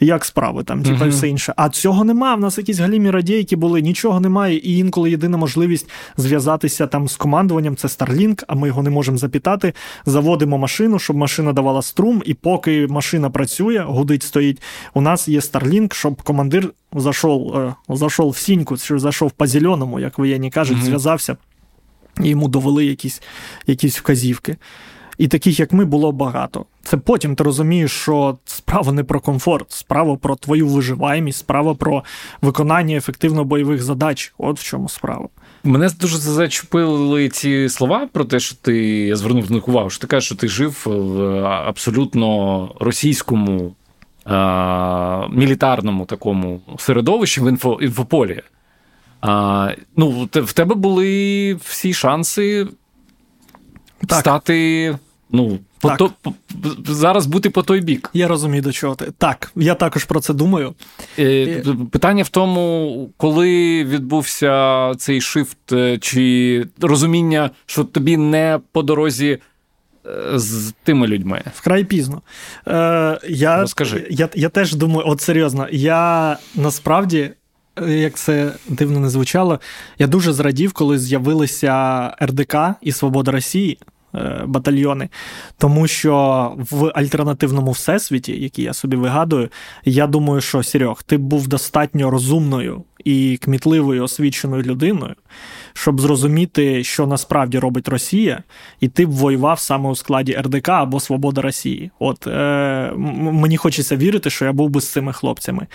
[0.00, 1.08] як справи там, типу, uh-huh.
[1.08, 1.54] все інше.
[1.56, 2.34] А цього нема.
[2.34, 4.56] В нас якісь галімі радійки були, нічого немає.
[4.56, 9.18] І інколи єдина можливість зв'язатися там з командуванням це Starlink, а ми його не можемо
[9.18, 9.72] запітати.
[10.06, 14.62] Заводимо машину, щоб машина давала струм, і поки машина працює, гудить стоїть.
[14.94, 20.00] У нас є Starlink, щоб командир зайшов, е, зайшов в сіньку, чи зайшов по зеленому,
[20.00, 20.84] як воєнні кажуть, uh-huh.
[20.84, 21.36] зв'язався,
[22.22, 23.22] і йому довели якісь,
[23.66, 24.56] якісь вказівки.
[25.18, 26.64] І таких, як ми, було багато.
[26.82, 32.04] Це потім ти розумієш, що справа не про комфорт, справа про твою виживаємість, справа про
[32.42, 34.34] виконання ефективно бойових задач.
[34.38, 35.28] От в чому справа.
[35.64, 40.00] Мене дуже зачепили ці слова про те, що ти я звернув на них увагу, що
[40.00, 43.74] ти кажеш, що ти жив в абсолютно російському
[44.24, 48.42] а, мілітарному такому середовищі в інфо, інфополі.
[49.26, 52.66] А, Ну, в тебе були всі шанси
[54.06, 54.18] так.
[54.20, 54.98] стати.
[55.30, 55.98] Ну, по так.
[55.98, 56.12] То,
[56.86, 58.10] зараз бути по той бік.
[58.14, 59.12] Я розумію, до чого ти.
[59.18, 60.74] Так, я також про це думаю.
[61.18, 68.82] Е, питання в тому, коли відбувся цей шифт, е, чи розуміння, що тобі не по
[68.82, 69.38] дорозі.
[70.06, 72.22] Е, з тими людьми вкрай пізно.
[72.68, 74.06] Е, я, Розкажи.
[74.10, 77.30] Я, я теж думаю, от серйозно, я насправді,
[77.88, 79.60] як це дивно не звучало,
[79.98, 83.78] я дуже зрадів, коли з'явилися РДК і Свобода Росії.
[84.14, 85.08] Е, батальйони.
[85.58, 89.48] Тому що в альтернативному всесвіті, який я собі вигадую,
[89.84, 95.14] я думаю, що Серег, ти був достатньо розумною і кмітливою освіченою людиною,
[95.72, 98.42] щоб зрозуміти, що насправді робить Росія,
[98.80, 101.90] і ти б воював саме у складі РДК або Свобода Росії.
[101.98, 105.66] От е, мені хочеться вірити, що я був би з цими хлопцями.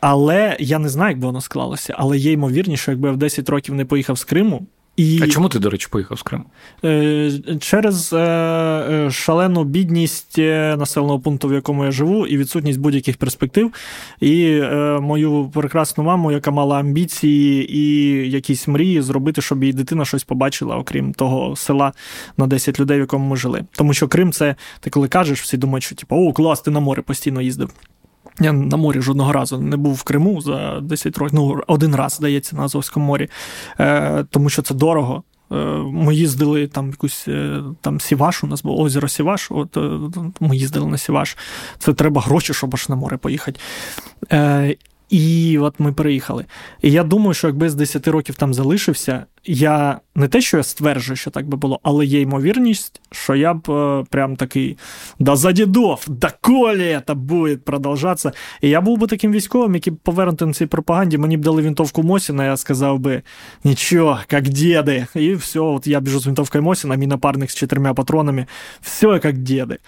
[0.00, 1.94] Але я не знаю, як би воно склалося.
[1.98, 4.66] Але є ймовірніше, що якби я в 10 років не поїхав з Криму,
[4.98, 5.20] і...
[5.22, 6.44] А чому ти, до речі, поїхав з Криму?
[6.84, 7.30] Е,
[7.60, 13.72] через е, е, шалену бідність населеного пункту, в якому я живу, і відсутність будь-яких перспектив.
[14.20, 14.60] І
[15.00, 20.76] мою прекрасну маму, яка мала амбіції і якісь мрії зробити, щоб її дитина щось побачила,
[20.76, 21.92] окрім того села
[22.36, 23.64] на 10 людей, в якому ми жили.
[23.72, 26.80] Тому що Крим, це ти коли кажеш, всі думають, що типу, о, клас, ти на
[26.80, 27.70] море постійно їздив.
[28.40, 31.34] Я на морі жодного разу не був в Криму за 10 років.
[31.34, 33.28] Ну, один раз здається на Азовському морі,
[33.80, 35.22] е, тому що це дорого.
[35.52, 35.54] Е,
[35.92, 39.50] ми їздили там якусь е, там Сіваш, у нас було озеро Сіваш.
[39.50, 39.90] От е,
[40.40, 41.36] ми їздили на Сіваш.
[41.78, 43.60] Це треба гроші, щоб аж на море поїхати.
[44.32, 44.76] Е,
[45.08, 46.44] і от ми приїхали.
[46.82, 50.62] І я думаю, що якби з 10 років там залишився, я не те, що я
[50.62, 54.78] стверджую, що так би було, але є ймовірність, що я б е, прям такий
[55.18, 58.32] да за дідов, да колі це буде продовжатися.
[58.60, 62.02] І я був би таким військовим, який повернути на цій пропаганді, мені б дали вінтовку
[62.02, 63.22] Мосіна, я сказав би,
[63.64, 65.06] нічого, як діди.
[65.14, 68.46] І все, от я біжу з вінтовкою Мосіна, мій напарник з чотирма патронами,
[68.80, 69.78] все як діди.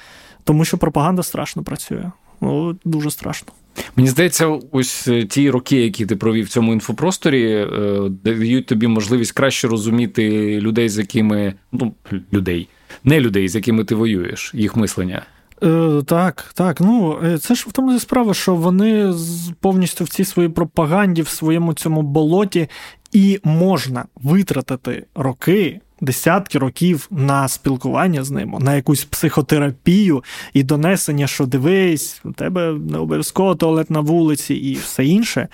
[0.44, 2.11] Тому що пропаганда страшно працює.
[2.40, 3.52] Ну, Дуже страшно.
[3.96, 8.87] Мені здається, ось е, ті роки, які ти провів в цьому інфопросторі, е, дають тобі
[8.87, 11.94] можливість краще розуміти людей, з якими ну
[12.33, 12.68] людей,
[13.04, 15.22] не людей, з якими ти воюєш, їх мислення.
[15.62, 16.80] Е, Так, так.
[16.80, 19.14] Ну е, це ж в тому справа, що вони
[19.61, 22.68] повністю в цій своїй пропаганді, в своєму цьому болоті,
[23.12, 31.26] і можна витратити роки десятки років на спілкування з ним, на якусь психотерапію і донесення,
[31.26, 35.48] що дивись, у тебе не обов'язково туалет на вулиці і все інше.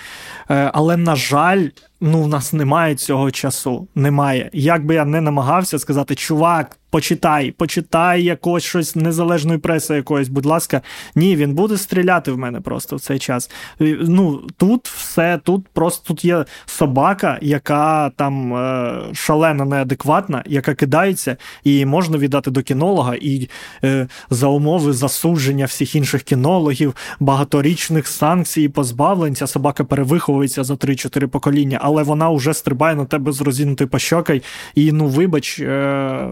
[0.50, 1.68] Е, але, на жаль,
[2.00, 3.88] ну, в нас немає цього часу.
[3.94, 4.50] Немає.
[4.52, 10.46] Як би я не намагався сказати, чувак, почитай, почитай якось щось незалежної преси якоїсь, будь
[10.46, 10.82] ласка,
[11.14, 13.50] ні, він буде стріляти в мене просто в цей час.
[13.80, 21.36] Ну, Тут все, тут просто тут є собака, яка там е, шалена, неадекватна, яка кидається,
[21.64, 23.48] і можна віддати до кінолога, і
[23.84, 31.26] е, за умови засудження всіх інших кінологів, багаторічних санкцій, позбавлень, ця собака перевиховується за 3-4
[31.26, 34.40] покоління але вона вже стрибає на тебе з розінутою пощокою,
[34.74, 35.60] і ну, вибач.
[35.60, 36.30] Е-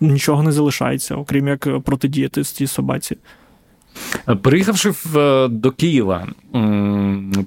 [0.00, 3.16] Нічого не залишається, окрім як протидіяти з цій собаці.
[4.42, 6.26] Приїхавши в, е, до Києва,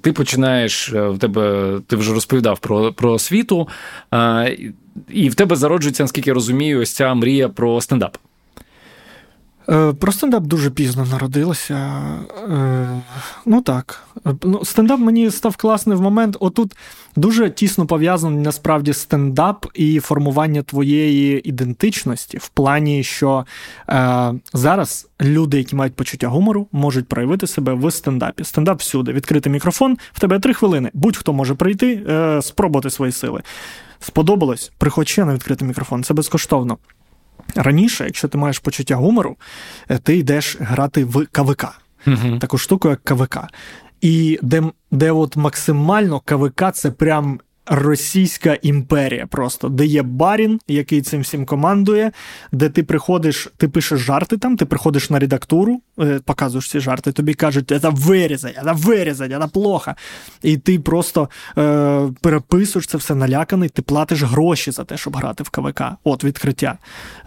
[0.02, 3.67] ти починаєш е, в тебе, ти вже розповідав про про освіту,
[5.10, 8.17] і в тебе зароджується, наскільки я розумію, ось ця мрія про стендап.
[9.69, 11.91] Е, про стендап дуже пізно народилося.
[12.52, 13.02] Е,
[13.45, 14.04] ну так.
[14.43, 16.38] Ну, Стендап мені став класний в момент.
[16.39, 16.76] Отут
[17.15, 23.45] дуже тісно пов'язаний насправді стендап і формування твоєї ідентичності в плані, що
[23.89, 28.43] е, зараз люди, які мають почуття гумору, можуть проявити себе в стендапі.
[28.43, 29.13] Стендап всюди.
[29.13, 30.89] Відкритий мікрофон, в тебе три хвилини.
[30.93, 33.41] Будь-хто може прийти, е, спробувати свої сили.
[34.00, 34.71] Сподобалось?
[34.78, 36.78] Приходь ще на відкритий мікрофон, це безкоштовно.
[37.56, 39.38] Раніше, якщо ти маєш почуття гумору,
[39.89, 41.65] е, ти йдеш грати в КВК,
[42.08, 42.38] угу.
[42.39, 43.38] таку штуку, як КВК.
[44.01, 47.39] І де де от максимально КВК це прям
[47.71, 52.12] російська імперія, просто де є барін, який цим всім командує,
[52.51, 57.12] де ти приходиш, ти пишеш жарти там, ти приходиш на редактуру, е, показуєш ці жарти,
[57.12, 59.93] тобі кажуть, це вирізать, це вирізать, це плохо.
[60.43, 65.43] І ти просто е, переписуєш це все наляканий, ти платиш гроші за те, щоб грати
[65.43, 65.81] в КВК.
[66.03, 66.77] От відкриття.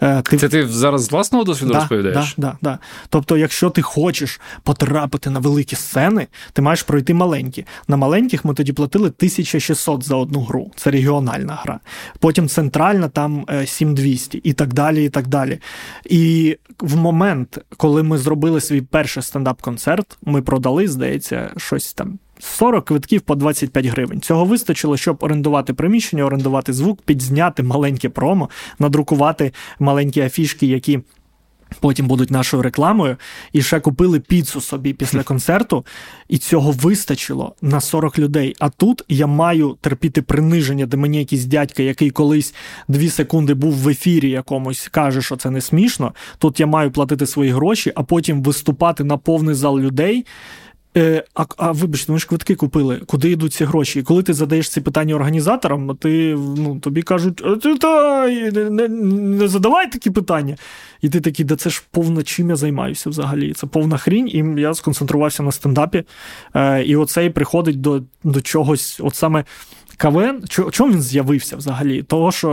[0.01, 0.37] Е, ти...
[0.37, 2.33] Це ти зараз з власного досвіду да, розповідаєш?
[2.37, 2.79] Да, да, да.
[3.09, 7.65] Тобто, якщо ти хочеш потрапити на великі сцени, ти маєш пройти маленькі.
[7.87, 10.71] На маленьких ми тоді платили 1600 за одну гру.
[10.75, 11.79] Це регіональна гра.
[12.19, 15.05] Потім центральна, там 7200 е, і так далі.
[15.05, 15.59] І так далі.
[16.05, 22.19] І в момент, коли ми зробили свій перший стендап-концерт, ми продали, здається, щось там.
[22.39, 24.21] 40 квитків по 25 гривень.
[24.21, 30.99] Цього вистачило, щоб орендувати приміщення, орендувати звук, підзняти маленьке промо, надрукувати маленькі афішки, які
[31.79, 33.17] Потім будуть нашою рекламою,
[33.53, 35.85] і ще купили піцу собі після концерту,
[36.29, 38.55] і цього вистачило на 40 людей.
[38.59, 42.53] А тут я маю терпіти приниження, де мені якийсь дядька, який колись
[42.87, 46.13] дві секунди був в ефірі якомусь, каже, що це не смішно.
[46.37, 50.25] Тут я маю платити свої гроші, а потім виступати на повний зал людей.
[50.97, 53.99] Е, А а вибачте, ми ж квитки купили, куди йдуть ці гроші?
[53.99, 59.47] І коли ти задаєш ці питання організаторам, ти ну, тобі кажуть, ти та, не, не
[59.47, 60.55] задавай такі питання.
[61.05, 63.53] І ти такий, да це ж повна чим я займаюся взагалі.
[63.53, 66.03] Це повна хрінь, і я сконцентрувався на стендапі.
[66.55, 69.43] Е, І оцей приходить до до чогось, от саме.
[69.97, 72.03] КВН, чому він з'явився взагалі?
[72.03, 72.51] Того, що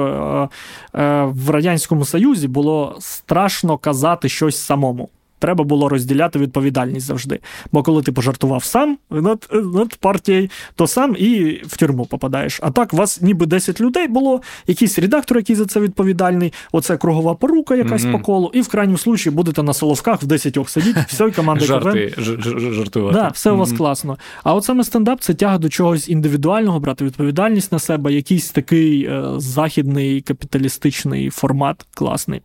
[0.95, 5.09] е, е, в Радянському Союзі було страшно казати щось самому
[5.43, 7.41] треба було розділяти відповідальність завжди.
[7.73, 12.61] Бо коли ти пожартував сам над над партією, то сам і в тюрму попадаєш.
[12.63, 16.97] А так, у вас ніби 10 людей було, якийсь редактор, який за це відповідальний, оце
[16.97, 18.13] кругова порука, якась mm-hmm.
[18.13, 21.65] по колу, і в крайньому случаї будете на соловках в 10 сидіть, все, і команда
[21.65, 23.19] Жарти, жартувати.
[23.19, 24.19] Да, все у вас класно.
[24.45, 29.05] А от саме стендап це тяга до чогось індивідуального, брати відповідальність на себе, якийсь такий
[29.05, 32.43] е, західний капіталістичний формат класний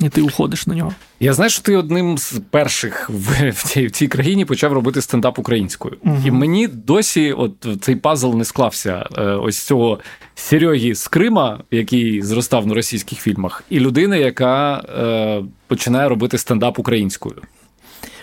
[0.00, 0.92] і ти уходиш на нього.
[1.20, 5.02] Я знаю, що ти одним з перших в, в, цій, в цій країні почав робити
[5.02, 5.96] стендап українською.
[6.04, 6.16] Угу.
[6.24, 9.98] І мені досі от цей пазл не склався е, ось цього
[10.34, 16.78] Серьогі з Крима, який зростав на російських фільмах, і людина, яка е, починає робити стендап
[16.78, 17.36] українською.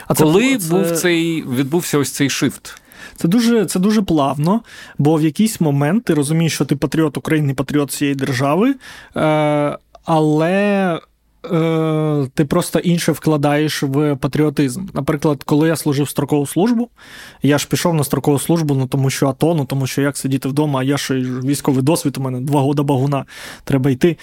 [0.07, 2.81] А Коли це, був цей відбувся ось цей шифт?
[3.15, 4.61] Це дуже це дуже плавно,
[4.97, 8.75] бо в якийсь момент ти розумієш, що ти патріот України, патріот цієї держави,
[9.15, 10.99] е, але
[12.33, 14.85] ти просто інше вкладаєш в патріотизм.
[14.93, 16.89] Наприклад, коли я служив строкову службу,
[17.43, 20.49] я ж пішов на строкову службу, ну тому що АТО, ну тому що як сидіти
[20.49, 23.25] вдома, а я ще військовий досвід, у мене два года багуна,
[23.63, 24.17] треба йти.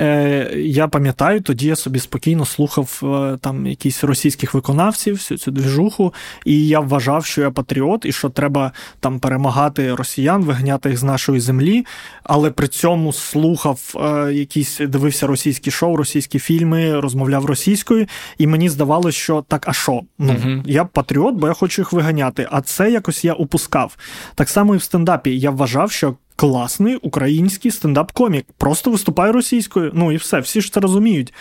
[0.00, 5.50] Е, Я пам'ятаю, тоді я собі спокійно слухав е, там якісь російських виконавців, всю цю
[5.50, 10.98] двіжуху, і я вважав, що я патріот, і що треба там перемагати росіян, вигняти їх
[10.98, 11.86] з нашої землі.
[12.22, 18.06] Але при цьому слухав е, якісь, дивився російські шоу, російські фільми, розмовляв російською,
[18.38, 20.00] і мені здавалося, що так, а що?
[20.18, 22.48] Ну, uh я патріот, бо я хочу їх виганяти.
[22.50, 23.96] А це якось я упускав.
[24.34, 25.38] Так само і в стендапі.
[25.38, 28.44] Я вважав, що класний український стендап-комік.
[28.58, 29.90] Просто виступає російською.
[29.94, 31.32] Ну і все, всі ж це розуміють.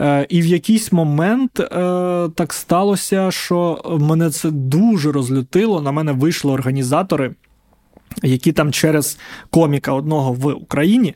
[0.00, 1.66] Е, І в якийсь момент е,
[2.34, 5.82] так сталося, що мене це дуже розлютило.
[5.82, 7.34] На мене вийшли організатори,
[8.22, 9.18] які там через
[9.50, 11.14] коміка одного в Україні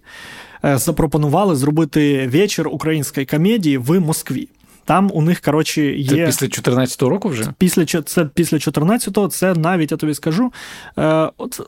[0.64, 4.48] е, запропонували зробити вечір української комедії в Москві.
[4.90, 6.32] Там у них, коротше, є.
[6.32, 7.44] Це після 14-го року вже?
[7.58, 10.52] Після це після 14-го, це навіть я тобі скажу.
[10.98, 11.60] Е, от,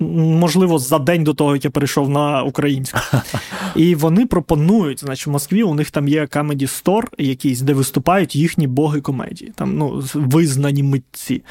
[0.00, 2.98] Можливо, за день до того, як я перейшов на українську.
[3.76, 8.36] І вони пропонують, значить, в Москві у них там є Comedy Store якийсь, де виступають
[8.36, 11.42] їхні боги комедії, там ну, визнані митці.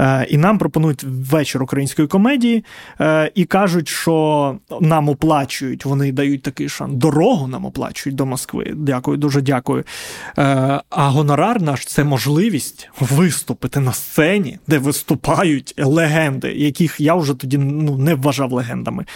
[0.00, 2.64] Е, І нам пропонують вечір української комедії
[3.00, 6.94] е, і кажуть, що нам оплачують, вони дають такий шанс.
[6.94, 8.72] Дорогу нам оплачують до Москви.
[8.76, 9.84] Дякую, дуже дякую.
[10.38, 17.34] Е, а гонорар наш це можливість виступити на сцені, де виступають легенди, яких я вже
[17.34, 19.06] тоді ну, не вважав легендами.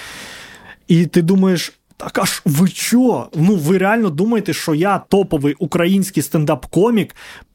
[0.88, 1.72] І ти думаєш.
[1.96, 3.28] Так аж ви що?
[3.34, 7.10] Ну ви реально думаєте, що я топовий український стендап-комік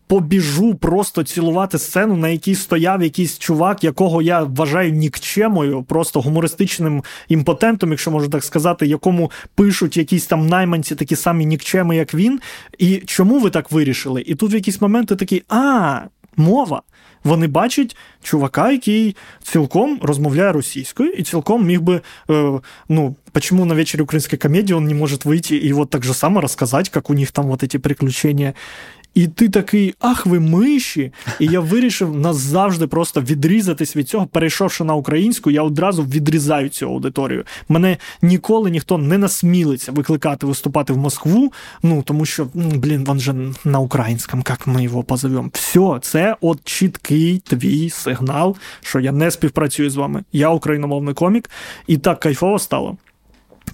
[0.08, 7.04] побіжу просто цілувати сцену, на якій стояв якийсь чувак, якого я вважаю нікчемою, просто гумористичним
[7.28, 12.40] імпотентом, якщо можна так сказати, якому пишуть якісь там найманці такі самі нікчеми, як він.
[12.78, 14.24] І чому ви так вирішили?
[14.26, 16.02] І тут в якісь моменти такий, а.
[16.38, 16.82] мова.
[17.24, 23.76] Вони бачать чувака, який цілком розмовляє російською, і цілком міг би, е, ну, почему на
[23.76, 27.14] вечере украинской комедии он не может выйти и вот так же само рассказать, как у
[27.14, 28.54] них там вот эти приключения.
[29.16, 31.12] І ти такий, ах, ви миші.
[31.40, 34.26] І я вирішив назавжди просто відрізатись від цього.
[34.26, 37.44] Перейшовши на українську, я одразу відрізаю цю аудиторію.
[37.70, 41.54] Мене ніколи ніхто не насмілиться викликати виступати в Москву.
[41.84, 45.50] Ну тому що, блін, він же на українському, як ми його позовемо.
[45.54, 50.24] Все, це от чіткий твій сигнал, що я не співпрацюю з вами.
[50.32, 51.50] Я україномовний комік,
[51.88, 52.98] і так кайфово стало.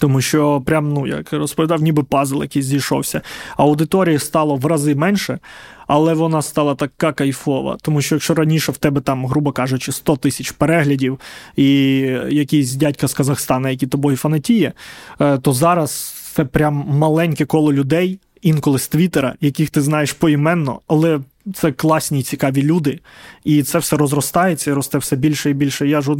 [0.01, 3.21] Тому що, прям, ну, як розповідав, ніби пазл якийсь зійшовся.
[3.57, 5.39] Аудиторії стало в рази менше,
[5.87, 7.77] але вона стала така кайфова.
[7.81, 11.19] Тому що якщо раніше в тебе там, грубо кажучи, 100 тисяч переглядів
[11.55, 11.67] і
[12.29, 14.73] якийсь дядька з Казахстана, який тобою фанатіє,
[15.19, 20.79] е, то зараз це прям маленьке коло людей, інколи з Твіттера, яких ти знаєш поіменно,
[20.87, 21.19] але.
[21.53, 22.99] Це класні, цікаві люди,
[23.43, 25.87] і це все розростається і росте все більше і більше.
[25.87, 26.11] Я ж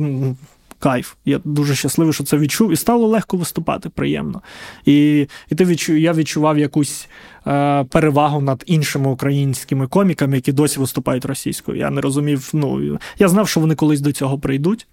[0.82, 1.14] кайф.
[1.26, 4.42] Я дуже щасливий, що це відчув, і стало легко виступати, приємно.
[4.86, 7.08] І і ти відчув, я відчував якусь
[7.48, 11.78] е, перевагу над іншими українськими коміками, які досі виступають російською.
[11.78, 12.50] Я не розумів.
[12.54, 14.88] Ну я знав, що вони колись до цього прийдуть,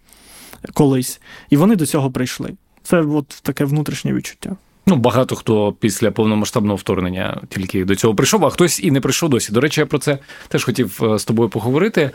[0.75, 1.21] колись,
[1.51, 2.53] і вони до цього прийшли.
[2.83, 4.57] Це от таке внутрішнє відчуття.
[4.87, 9.29] Ну, багато хто після повномасштабного вторгнення тільки до цього прийшов, а хтось і не прийшов
[9.29, 9.53] досі.
[9.53, 10.19] До речі, я про це
[10.49, 12.11] теж хотів е, з тобою поговорити.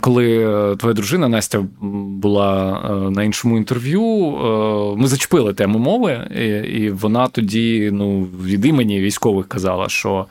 [0.00, 0.38] Коли
[0.72, 6.12] е, твоя дружина Настя була е, на іншому інтерв'ю, е, ми зачепили тему мови,
[6.72, 10.26] і вона тоді ну, від імені військових казала, що.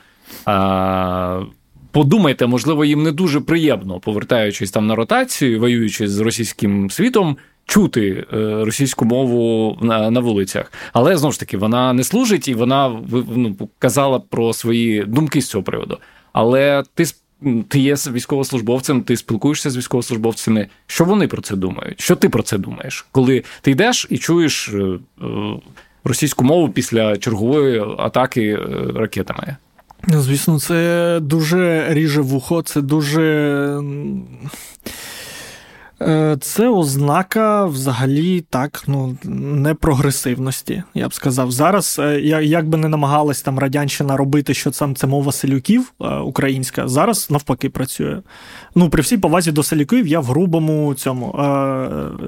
[1.91, 8.25] Подумайте, можливо, їм не дуже приємно, повертаючись там на ротацію, воюючи з російським світом, чути
[8.61, 10.71] російську мову на на вулицях.
[10.93, 12.99] Але знову ж таки, вона не служить і вона
[13.35, 15.97] ну, казала про свої думки з цього приводу.
[16.33, 17.05] Але ти
[17.67, 20.67] ти є військовослужбовцем, ти спілкуєшся з військовослужбовцями.
[20.87, 22.01] Що вони про це думають?
[22.01, 23.05] Що ти про це думаєш?
[23.11, 25.25] Коли ти йдеш і чуєш е, е,
[26.03, 28.57] російську мову після чергової атаки е,
[28.95, 29.57] ракетами?
[30.07, 33.81] Звісно, це дуже ріже вухо, це дуже.
[36.01, 41.51] Е, це ознака взагалі так, ну, непрогресивності, я б сказав.
[41.51, 46.15] Зараз, е, як би не намагалась там радянщина робити, що сам це мова селюків е,
[46.15, 48.21] українська, зараз навпаки працює.
[48.75, 51.35] Ну, при всій повазі до селюків я в грубому цьому.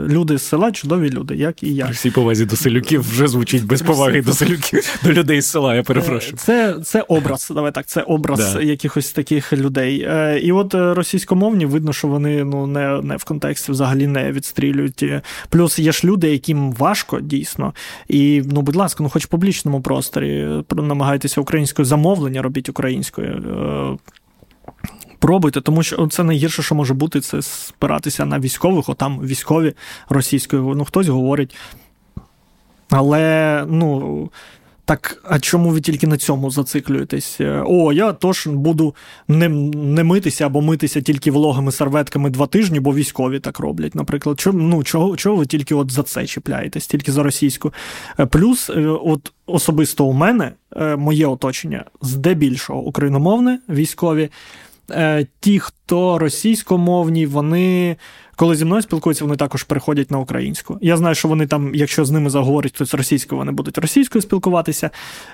[0.08, 1.86] Люди з села чудові люди, як і я.
[1.86, 5.76] При всій повазі до селюків вже звучить без поваги до селюків, до людей з села,
[5.76, 6.38] я перепрошую.
[6.38, 8.62] Це це образ, давай так, це образ да.
[8.62, 10.08] якихось таких людей.
[10.44, 15.06] І от російськомовні видно, що вони ну, не, не в контексті текстів взагалі не відстрілюють.
[15.50, 17.74] Плюс є ж люди, яким важко дійсно.
[18.08, 23.28] І, ну, будь ласка, ну хоч в публічному просторі намагайтеся українською замовлення, робіть українською.
[23.28, 23.98] Е,
[25.20, 29.74] пробуйте, тому що це найгірше, що може бути, це спиратися на військових, отам військові
[30.10, 30.74] російською.
[30.76, 31.56] Ну, хтось говорить.
[32.90, 34.30] Але, ну,
[34.92, 37.42] так, а чому ви тільки на цьому зациклюєтесь?
[37.42, 38.96] Е, о, я тож буду
[39.28, 43.96] не не митися або митися тільки вологими серветками два тижні, бо військові так роблять.
[43.96, 47.74] Наприклад, Чому, ну, чого чого ви тільки от за це чіпляєтесь, тільки за російську?
[48.20, 50.52] Е, плюс, е, от особисто у мене
[50.98, 54.30] моє оточення здебільшого україномовне військові.
[55.40, 57.98] Ті, хто російськомовні, вони
[58.42, 60.78] коли зі мною спілкуються, вони також переходять на українську.
[60.82, 64.90] Я знаю, що вони там, якщо з ними заговорять хтось російською, вони будуть російською спілкуватися.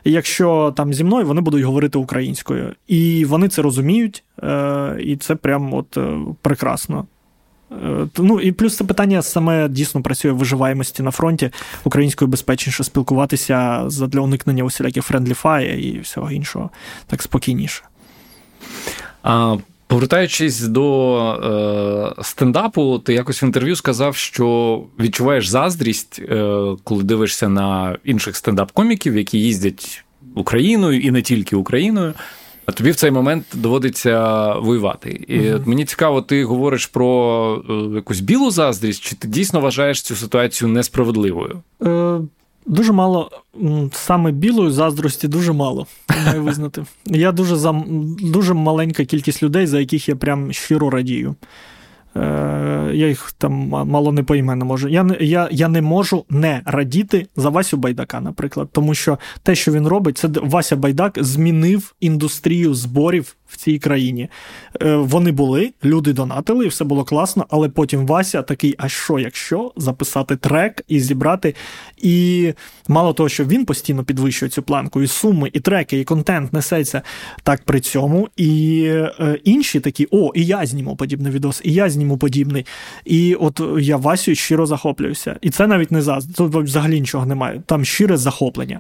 [0.06, 2.76] Якщо там зі мною, вони будуть говорити українською.
[2.88, 7.08] І вони це розуміють, е, і це прям от е, прекрасно.
[7.72, 11.52] Е, ну і плюс це питання саме дійсно працює в виживаємості на фронті.
[11.84, 16.70] Українською безпечніше спілкуватися для уникнення усіляких friendly fire і всього іншого,
[17.08, 17.84] так спокійніше.
[19.28, 19.58] А
[19.90, 21.18] Повертаючись до
[22.18, 28.36] е, стендапу, ти якось в інтерв'ю сказав, що відчуваєш заздрість, е, коли дивишся на інших
[28.36, 30.04] стендап-коміків, які їздять
[30.36, 32.14] Україною і не тільки Україною.
[32.66, 35.10] А тобі в цей момент доводиться воювати.
[35.28, 40.02] І от мені цікаво, ти говориш про е, якусь білу заздрість, чи ти дійсно вважаєш
[40.02, 41.62] цю ситуацію несправедливою?
[41.84, 42.20] Е,
[42.68, 43.32] Дуже мало
[43.92, 45.88] саме білої заздрості дуже мало,
[46.26, 46.86] маю визнати.
[47.06, 47.84] Я дуже за
[48.22, 51.36] дуже маленька кількість людей, за яких я прям щиро радію.
[52.94, 54.88] Я їх там мало не поіменно можу.
[54.88, 59.72] Я я, я не можу не радіти за Васю Байдака, наприклад, тому що те, що
[59.72, 64.30] він робить, це Вася Байдак змінив індустрію зборів в цій країні.
[64.82, 69.20] Е, вони були, люди донатили, і все було класно, але потім Вася такий: а що,
[69.20, 71.56] якщо записати трек і зібрати?
[71.98, 72.54] І
[72.88, 77.02] мало того, що він постійно підвищує цю планку, і суми, і треки, і контент несеться
[77.44, 78.30] так при цьому.
[78.38, 78.84] І
[79.20, 82.66] е, інші такі: о, і я зніму подібний відос, і я зніму подібний.
[83.06, 85.36] І от я Васю щиро захоплююся.
[85.42, 87.62] І це навіть не за тут взагалі нічого немає.
[87.66, 88.80] Там щире захоплення.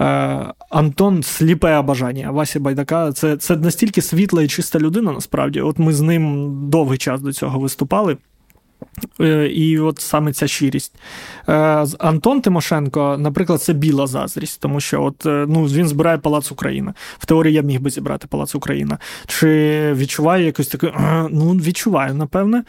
[0.00, 3.12] Е, Антон сліпе бажання Васі Байдака.
[3.12, 5.60] Це це настільки світла і чиста людина, насправді.
[5.60, 8.16] От ми з ним довгий час до цього виступали.
[9.20, 10.94] Е, і от саме ця щирість.
[11.48, 11.52] Е,
[11.98, 16.94] Антон Тимошенко, наприклад, це біла заздрість, тому що от, ну, він збирає Палац Україна.
[17.18, 18.98] В теорії я міг би зібрати Палац Україна.
[19.26, 20.92] Чи відчуваю якось таке?
[21.30, 22.64] Ну, відчуваю, напевне.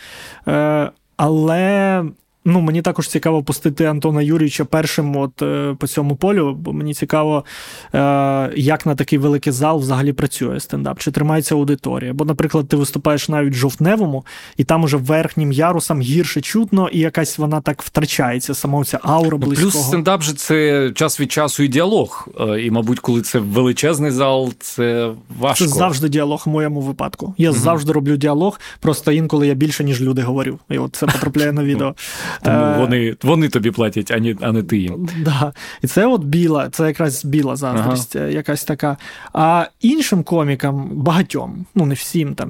[1.17, 2.03] Але
[2.45, 6.93] Ну, мені також цікаво пустити Антона Юрійовича першим от е, по цьому полю, бо мені
[6.93, 7.45] цікаво,
[7.93, 12.13] е, як на такий великий зал взагалі працює стендап, чи тримається аудиторія.
[12.13, 14.25] Бо, наприклад, ти виступаєш навіть в жовтневому,
[14.57, 19.37] і там уже верхнім ярусом гірше чутно, і якась вона так втрачається, сама ця аура
[19.41, 19.71] ну, близького.
[19.71, 22.27] Плюс стендап же це час від часу і діалог.
[22.39, 25.65] Е, і, мабуть, коли це величезний зал, це важко.
[25.65, 27.33] Це завжди діалог в моєму випадку.
[27.37, 30.59] Я mm завжди роблю діалог, просто інколи я більше, ніж люди говорю.
[30.69, 31.95] І от це потрапляє на відео.
[32.41, 35.09] Тому е, вони вони тобі платять, а не, а не ти їм.
[35.23, 35.53] Да.
[35.81, 38.25] І це от біла, це якраз біла заздрість, ага.
[38.25, 38.97] якась така.
[39.33, 42.49] А іншим комікам, багатьом, ну не всім там.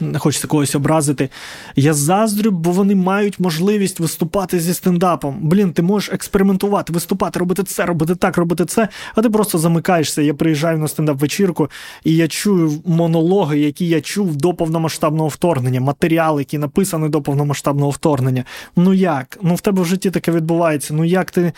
[0.00, 1.28] Не хочеться когось образити.
[1.76, 5.38] Я заздрю, бо вони мають можливість виступати зі стендапом.
[5.40, 8.88] Блін, ти можеш експериментувати, виступати, робити це, робити так, робити це.
[9.14, 10.22] А ти просто замикаєшся.
[10.22, 11.70] Я приїжджаю на стендап-вечірку,
[12.04, 17.90] і я чую монологи, які я чув до повномасштабного вторгнення, матеріали, які написані до повномасштабного
[17.90, 18.44] вторгнення.
[18.76, 19.38] Ну як?
[19.42, 20.94] Ну в тебе в житті таке відбувається.
[20.94, 21.52] Ну як ти.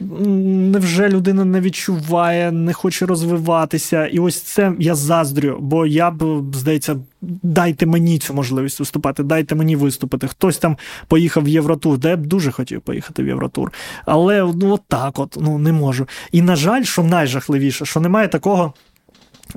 [0.00, 4.06] Невже людина не відчуває, не хоче розвиватися?
[4.06, 6.96] І ось це я заздрю, бо я б, здається,
[7.42, 10.28] дайте мені цю можливість виступати, дайте мені виступити.
[10.28, 10.76] Хтось там
[11.08, 13.72] поїхав в Євротур, де я б дуже хотів поїхати в Євротур.
[14.06, 16.06] Але ну, от так от ну, не можу.
[16.32, 18.74] І, на жаль, що найжахливіше, що немає такого,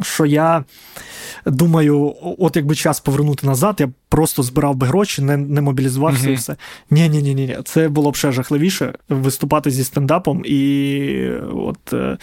[0.02, 0.64] що я
[1.46, 6.32] думаю, от якби час повернути назад, я просто збирав би гроші, не не мобілізувався mm-hmm.
[6.32, 6.56] і все.
[6.89, 11.94] Ні, ні, ні, ні, це було б ще жахливіше виступати зі стендапом і от.
[11.94, 12.18] Е,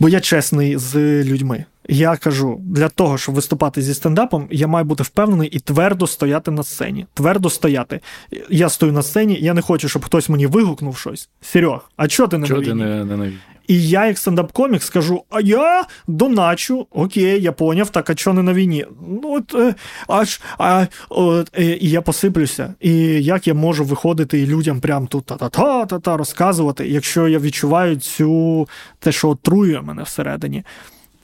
[0.00, 1.64] бо я чесний з людьми.
[1.88, 6.50] Я кажу, для того, щоб виступати зі стендапом, я маю бути впевнений і твердо стояти
[6.50, 7.06] на сцені.
[7.14, 8.00] Твердо стояти.
[8.50, 11.28] Я стою на сцені, я не хочу, щоб хтось мені вигукнув щось.
[11.40, 13.38] Серьох, а чого ти не Чого ти не, не на війні?
[13.72, 18.42] І я, як стендап-комік, скажу: а я доначу, окей, я поняв, так, а чого не
[18.42, 18.86] на війні?
[19.22, 19.74] Ну, от, е,
[20.08, 22.74] аж, а, от, е, І я посиплюся.
[22.80, 22.92] І
[23.24, 28.68] як я можу виходити і людям прям тут та-та-та-та-та розказувати, якщо я відчуваю цю
[28.98, 30.64] те, що отрує мене всередині.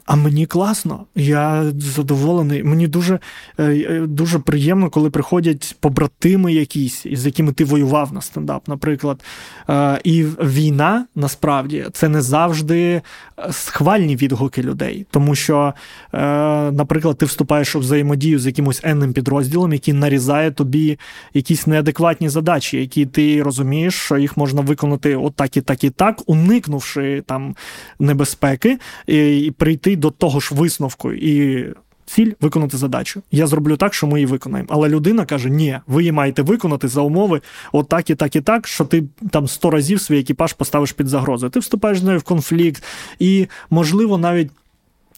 [0.08, 2.64] А мені класно, я задоволений.
[2.64, 3.18] Мені дуже
[3.58, 9.24] е, е, дуже приємно, коли приходять побратими якісь, з якими ти воював на стендап, наприклад.
[9.70, 13.02] Е, і війна насправді це не завжди
[13.50, 15.06] схвальні відгуки людей.
[15.10, 15.74] Тому що,
[16.72, 20.98] наприклад, ти вступаєш у взаємодію з якимось енним підрозділом, який нарізає тобі
[21.34, 26.22] якісь неадекватні задачі, які ти розумієш, що їх можна виконати отак і так і так,
[26.26, 27.54] уникнувши там
[27.98, 31.66] небезпеки, і прийти до того ж висновку і.
[32.06, 33.22] Ціль виконати задачу.
[33.30, 34.68] Я зроблю так, що ми її виконаємо.
[34.72, 37.40] Але людина каже: ні, ви її маєте виконати за умови,
[37.72, 41.50] отак і так і так, що ти там сто разів свій екіпаж поставиш під загрозу.
[41.50, 42.84] Ти вступаєш з нею в конфлікт,
[43.18, 44.50] і, можливо, навіть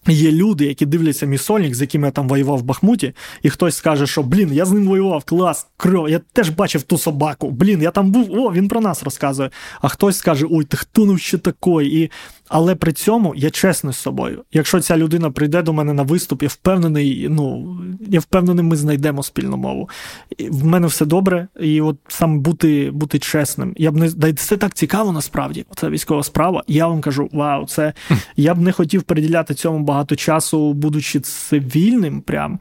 [0.09, 3.77] Є люди, які дивляться мій сольник, з яким я там воював в Бахмуті, і хтось
[3.77, 7.51] скаже, що блін, я з ним воював, клас, кров, я теж бачив ту собаку.
[7.51, 9.51] Блін, я там був, о, він про нас розказує.
[9.81, 12.03] А хтось скаже, ой, ти хто ну ще такий?
[12.03, 12.11] І...
[12.53, 14.45] Але при цьому я чесний з собою.
[14.53, 17.77] Якщо ця людина прийде до мене на виступ, я впевнений, ну
[18.09, 19.89] я впевнений, ми знайдемо спільну мову.
[20.39, 23.75] І В мене все добре, і от саме бути бути чесним.
[23.77, 25.67] Я б не це так цікаво насправді.
[25.77, 26.63] Це військова справа.
[26.67, 27.93] Я вам кажу, вау, це
[28.37, 32.21] я б не хотів приділяти цьому багато часу, будучи цивільним.
[32.21, 32.59] прям.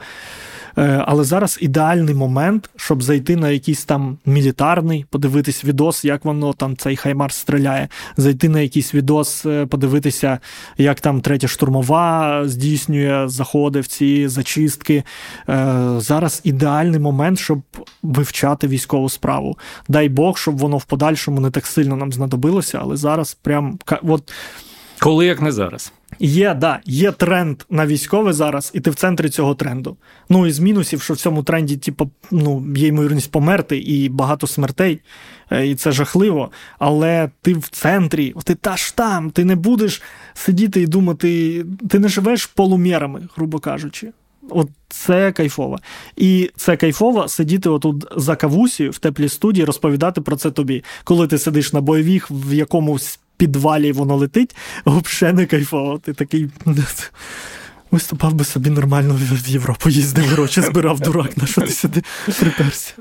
[0.78, 6.54] Е, але зараз ідеальний момент, щоб зайти на якийсь там мілітарний, подивитись відос, як воно
[6.54, 10.40] там цей хаймарс стріляє, зайти на якийсь відос, е, подивитися,
[10.78, 15.04] як там третя штурмова здійснює заходи в ці зачистки.
[15.50, 17.62] Е, зараз ідеальний момент, щоб
[18.04, 19.58] вивчати військову справу.
[19.88, 24.32] Дай Бог, щоб воно в подальшому не так сильно нам знадобилося, але зараз прям от.
[25.00, 25.92] Коли як не зараз.
[26.20, 29.98] Є, да, є тренд на військове зараз, і ти в центрі цього тренду.
[30.30, 34.48] Ну і з мінусів, що в цьому тренді, типу, ну, є ймовірність померти і багато
[34.48, 35.00] смертей,
[35.52, 36.52] е, і це жахливо.
[36.80, 40.02] Але ти в центрі, ти та ж там, ти не будеш
[40.34, 44.12] сидіти і думати, ти не живеш полумірами, грубо кажучи.
[44.50, 45.80] От це кайфово.
[46.16, 50.84] І це кайфово сидіти отут за кавусі в теплій студії, розповідати про це тобі.
[51.04, 55.98] Коли ти сидиш на бойових в якомусь підвалі воно летить, взагалі не кайфово.
[55.98, 56.50] Ти такий.
[57.92, 62.04] Виступав би собі нормально в Європу, їздив, гроші збирав дурак, на що ти сюди
[62.40, 62.94] приперся.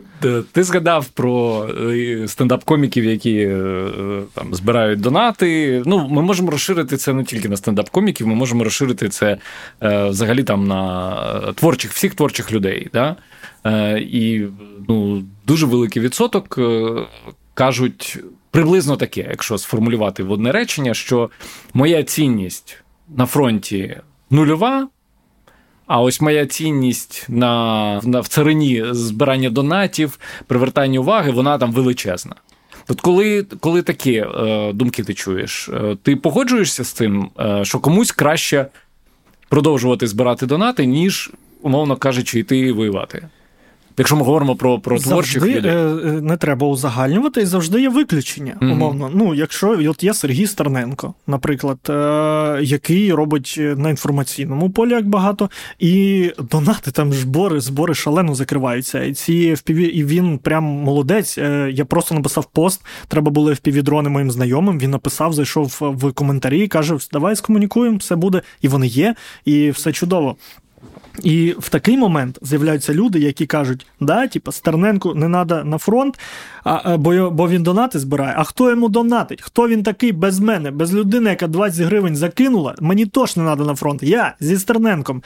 [0.52, 3.90] Ти згадав про е, стендап-коміків, які е,
[4.34, 5.82] там збирають донати.
[5.86, 9.38] Ну, ми можемо розширити це не тільки на стендап-коміків, ми можемо розширити це
[9.82, 12.88] е, взагалі там на творчих, всіх творчих людей.
[12.92, 13.16] Да?
[13.98, 14.44] І
[14.88, 16.58] ну, дуже великий відсоток
[17.54, 18.18] кажуть
[18.50, 21.30] приблизно таке, якщо сформулювати в одне речення, що
[21.74, 22.76] моя цінність
[23.08, 23.96] на фронті
[24.30, 24.88] нульова.
[25.86, 32.34] А ось моя цінність на, на в царині збирання донатів, привертання уваги, вона там величезна.
[32.88, 37.80] От коли коли такі е, думки ти чуєш, е, ти погоджуєшся з тим, е, що
[37.80, 38.66] комусь краще
[39.48, 41.30] продовжувати збирати донати, ніж,
[41.62, 43.28] умовно кажучи, йти воювати?
[43.98, 45.72] Якщо ми говоримо про про творчих завжди людей.
[45.72, 48.56] Е, не треба узагальнювати, і завжди є виключення.
[48.60, 48.72] Mm-hmm.
[48.72, 49.10] Умовно.
[49.14, 55.50] Ну, якщо от є Сергій Стерненко, наприклад, е, який робить на інформаційному полі як багато,
[55.78, 59.04] і донати там збори, збори шалено закриваються.
[59.04, 61.38] І ці FPV, і він прям молодець.
[61.38, 62.84] Е, я просто написав пост.
[63.08, 64.78] Треба були FPV-дрони моїм знайомим.
[64.78, 68.42] Він написав, зайшов в коментарі каже: Давай скомунікуємо, все буде.
[68.62, 70.36] І вони є, і все чудово.
[71.22, 76.18] І в такий момент з'являються люди, які кажуть, да, типу, Стерненку не треба на фронт,
[76.64, 78.34] а, бо бо він донати збирає.
[78.36, 79.42] А хто йому донатить?
[79.42, 82.74] Хто він такий без мене, без людини, яка 20 гривень закинула?
[82.80, 84.02] Мені теж не треба на фронт.
[84.02, 85.22] Я зі Стерненком.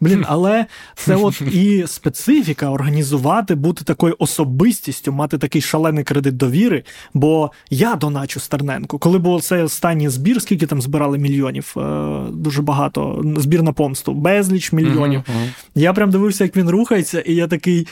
[0.00, 6.84] Блін, але це от і специфіка організувати, бути такою особистістю, мати такий шалений кредит довіри.
[7.14, 8.98] Бо я доначу Стерненку.
[8.98, 11.80] Коли був цей останній збір, скільки там збирали мільйонів, е,
[12.32, 15.22] дуже багато збір на помсту, безліч мільйонів.
[15.74, 17.86] Я прям дивився, як він рухається, і я такий.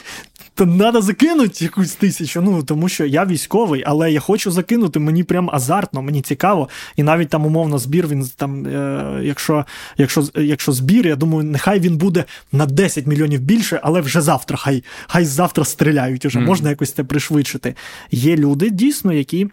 [0.57, 2.41] То треба закинути якусь тисячу.
[2.41, 4.99] Ну тому що я військовий, але я хочу закинути.
[4.99, 6.69] Мені прям азартно, мені цікаво.
[6.95, 8.07] І навіть там умовно збір.
[8.07, 9.65] Він там, е, якщо
[9.97, 14.57] якщо, якщо збір, я думаю, нехай він буде на 10 мільйонів більше, але вже завтра.
[14.57, 16.25] Хай хай завтра стріляють.
[16.25, 16.45] Уже mm.
[16.45, 17.75] можна якось це пришвидшити.
[18.11, 19.47] Є люди дійсно, які.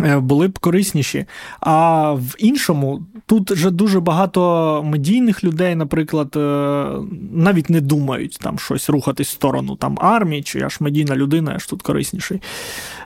[0.00, 1.24] Е, були б корисніші.
[1.60, 6.86] А в іншому тут вже дуже багато медійних людей, наприклад, е,
[7.32, 11.52] навіть не думають там щось рухатись в сторону там армії, чи я ж медійна людина,
[11.52, 12.42] я ж тут корисніший.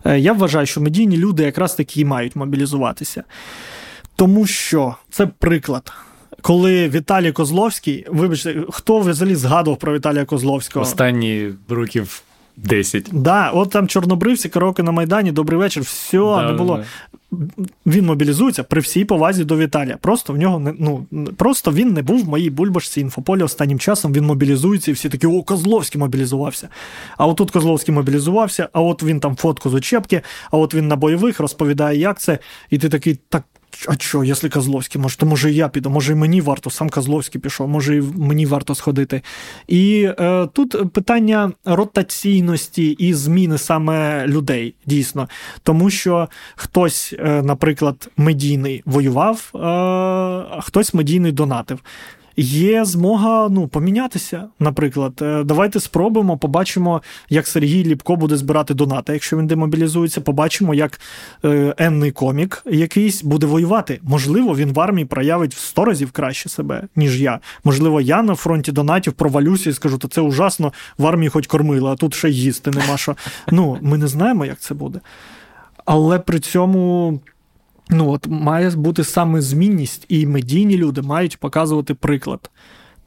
[0.04, 3.24] Е, я вважаю, що медійні люди якраз таки мають мобілізуватися.
[4.16, 5.92] Тому що це приклад.
[6.42, 10.82] Коли Віталій Козловський, вибачте, хто взагалі згадував про Віталія Козловського?
[10.82, 12.22] Останні років
[12.64, 13.08] 10.
[13.12, 16.76] Да, от там чорнобривці, караоке на Майдані, добрий вечір, все, да, не було.
[16.76, 16.84] Да.
[17.86, 19.96] Він мобілізується при всій повазі до Віталія.
[19.96, 21.06] Просто в нього не ну
[21.36, 24.12] просто він не був в моїй бульбашці інфополі останнім часом.
[24.12, 26.68] Він мобілізується, і всі такі, о, Козловський мобілізувався.
[27.18, 30.88] А от тут Козловський мобілізувався, а от він там фотку з учебки, а от він
[30.88, 32.38] на бойових розповідає, як це.
[32.70, 33.42] І ти такий, так
[33.88, 36.90] а що, якщо Козловський, може, то може і я піду, може і мені варто, сам
[36.90, 39.22] Козловський пішов, може і мені варто сходити.
[39.68, 45.28] І е, тут питання ротаційності і зміни саме людей, дійсно.
[45.62, 51.80] Тому що хтось, е, наприклад, медійний воював, е, а хтось медійний донатив
[52.42, 54.48] є змога ну, помінятися.
[54.58, 59.12] Наприклад, е, давайте спробуємо, побачимо, як Сергій Ліпко буде збирати донати.
[59.12, 61.00] Якщо він демобілізується, побачимо, як
[61.44, 64.00] е, енний комік якийсь буде воювати.
[64.02, 67.40] Можливо, він в армії проявить в 100 разів краще себе, ніж я.
[67.64, 71.90] Можливо, я на фронті донатів провалюся і скажу, то це ужасно, в армії хоч кормили,
[71.90, 73.16] а тут ще їсти нема що.
[73.50, 75.00] Ну, ми не знаємо, як це буде.
[75.84, 77.20] Але при цьому
[77.90, 82.50] ну от має бути саме змінність, і медійні люди мають показувати приклад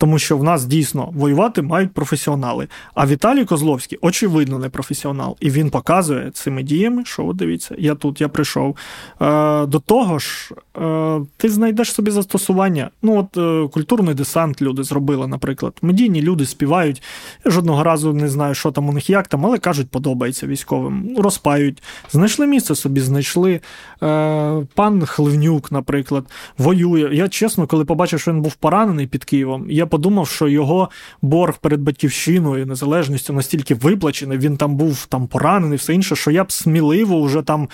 [0.03, 2.67] тому що в нас дійсно воювати мають професіонали.
[2.93, 5.37] А Віталій Козловський, очевидно, не професіонал.
[5.39, 8.77] І він показує цими діями, що от дивіться, я тут, я прийшов.
[9.21, 12.89] Е, До того ж, е, ти знайдеш собі застосування.
[13.01, 15.73] Ну, от е, культурний десант люди зробили, наприклад.
[15.81, 17.03] Медійні люди співають.
[17.45, 21.15] Я жодного разу не знаю, що там у них як там, але кажуть, подобається військовим.
[21.17, 21.83] Розпають.
[22.11, 23.61] Знайшли місце собі, знайшли.
[24.03, 26.25] Е, Пан Хливнюк, наприклад,
[26.57, 27.15] воює.
[27.15, 30.89] Я чесно, коли побачив, що він був поранений під Києвом, я подумав, що його
[31.21, 36.43] борг перед батьківщиною, незалежністю настільки виплачений, він там був там поранений, все інше, що я
[36.43, 37.69] б сміливо вже там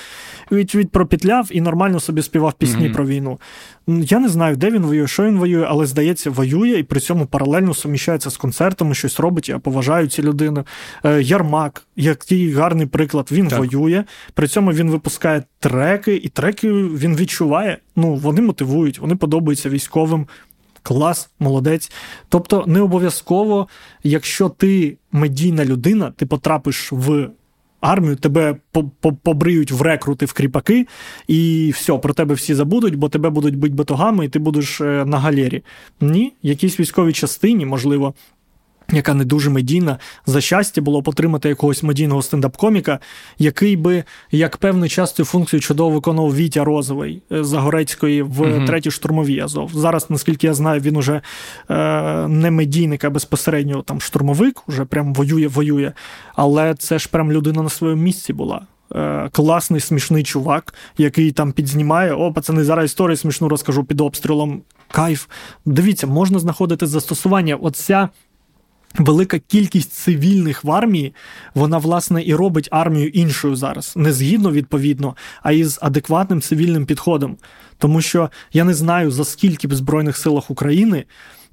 [0.51, 2.93] від, пропітляв і нормально собі співав пісні mm-hmm.
[2.93, 3.39] про війну.
[3.87, 7.25] Я не знаю, де він воює, що він воює, але здається, воює і при цьому
[7.25, 9.49] паралельно суміщається з концертами, щось робить.
[9.49, 10.65] Я поважаю ці людину.
[11.05, 13.59] Е, Ярмак, який гарний приклад, він так.
[13.59, 14.03] воює.
[14.33, 17.77] При цьому він випускає треки, і треки він відчуває.
[17.95, 20.27] Ну, вони мотивують, вони подобаються військовим.
[20.83, 21.91] Клас, молодець.
[22.29, 23.67] Тобто, не обов'язково,
[24.03, 27.29] якщо ти медійна людина, ти потрапиш в
[27.81, 28.55] армію, тебе
[29.23, 30.87] побриють в рекрути в кріпаки,
[31.27, 35.05] і все, про тебе всі забудуть, бо тебе будуть бити батогами, і ти будеш е,
[35.05, 35.63] на галері.
[36.01, 38.13] Ні, якійсь військовій частині, можливо,
[38.91, 42.99] яка не дуже медійна, за щастя було потримати якогось медійного стендап-коміка,
[43.37, 48.91] який би, як певну часто функцію чудово виконував Вітя Розовий е, Загорецької в uh третій
[48.91, 49.71] штурмовій Азов.
[49.73, 51.21] Зараз, наскільки я знаю, він уже
[51.69, 55.91] е, не медійник, а безпосередньо там штурмовик, уже прям воює, воює.
[56.35, 58.61] Але це ж прям людина на своєму місці була.
[58.95, 62.13] Е, класний, смішний чувак, який там підзнімає.
[62.13, 64.61] О, пацани, зараз історію смішну розкажу під обстрілом.
[64.91, 65.27] Кайф.
[65.65, 67.55] Дивіться, можна знаходити застосування.
[67.55, 68.09] Оця
[68.97, 71.13] Велика кількість цивільних в армії,
[71.55, 77.37] вона, власне, і робить армію іншою зараз, не згідно відповідно, а із адекватним цивільним підходом.
[77.77, 81.05] Тому що я не знаю, за скільки б Збройних силах України,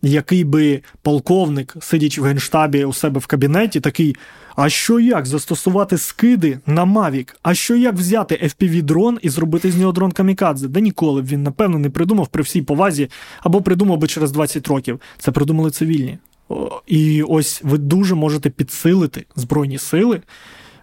[0.02, 4.16] який би полковник, сидячи в генштабі у себе в кабінеті, такий.
[4.56, 7.36] А що як застосувати скиди на Мавік?
[7.42, 10.68] А що як взяти fpv дрон і зробити з нього дрон камікадзе?
[10.68, 13.10] Да ніколи б він, напевно, не придумав при всій повазі
[13.40, 15.00] або придумав би через 20 років.
[15.18, 16.18] Це придумали цивільні.
[16.86, 20.20] І ось ви дуже можете підсилити Збройні сили,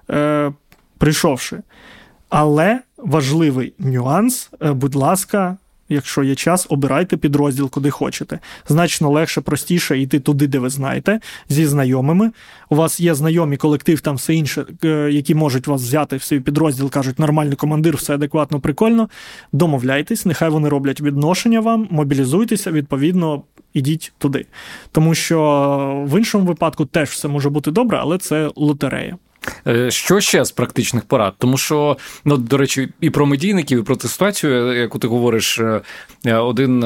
[0.09, 0.53] е,
[0.97, 1.61] прийшовши.
[2.29, 5.57] Але важливий нюанс, е, будь ласка,
[5.89, 8.39] якщо є час, обирайте підрозділ, куди хочете.
[8.67, 12.31] Значно легше, простіше йти туди, де ви знаєте, зі знайомими.
[12.69, 16.39] У вас є знайомі колектив, там все інше, е, які можуть вас взяти в свій
[16.39, 19.09] підрозділ, кажуть, нормальний командир, все адекватно, прикольно.
[19.51, 23.43] Домовляйтесь, нехай вони роблять відношення вам, мобілізуйтеся, відповідно,
[23.73, 24.45] ідіть туди.
[24.91, 29.17] Тому що в іншому випадку теж все може бути добре, але це лотерея.
[29.67, 31.33] Е, що ще з практичних порад?
[31.37, 35.59] Тому що, ну, до речі, і про медійників, і про ту ситуацію, яку ти говориш,
[35.59, 35.81] е,
[36.35, 36.79] один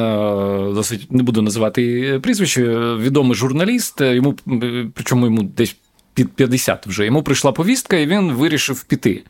[0.74, 2.64] досить не буду називати прізвище,
[2.94, 4.34] відомий журналіст, йому
[4.94, 5.76] причому йому десь
[6.14, 9.22] під 50 вже йому прийшла повістка, і він вирішив піти,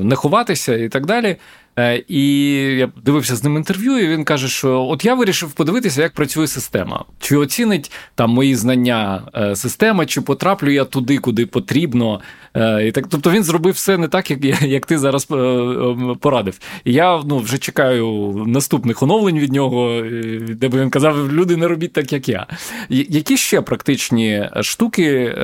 [0.00, 1.36] не ховатися і так далі.
[1.78, 2.44] Е, і
[2.76, 6.46] я дивився з ним інтерв'ю, і він каже, що от я вирішив подивитися, як працює
[6.46, 7.04] система.
[7.18, 12.20] Чи оцінить там мої знання е, система, чи потраплю я туди, куди потрібно.
[12.54, 15.24] Е, і так, Тобто він зробив все не так, як як ти зараз
[16.20, 16.58] порадив.
[16.84, 20.02] І я ну, вже чекаю наступних оновлень від нього,
[20.48, 22.46] де би він казав, люди не робіть так, як я.
[22.88, 25.34] Які ще практичні штуки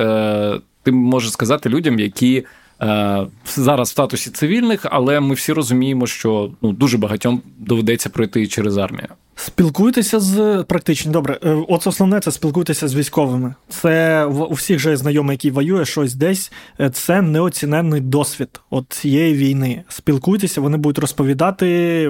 [0.83, 2.45] ти можеш сказати людям, які.
[2.81, 8.47] Е, зараз в статусі цивільних, але ми всі розуміємо, що ну дуже багатьом доведеться пройти
[8.47, 9.07] через армію.
[9.35, 11.39] Спілкуйтеся з практично добре.
[11.43, 13.53] Е, от основне це спілкуйтеся з військовими.
[13.69, 16.51] Це у всіх же знайомий, який воює щось десь.
[16.79, 19.83] Е, це неоціненний досвід от цієї війни.
[19.89, 22.07] Спілкуйтеся, вони будуть розповідати,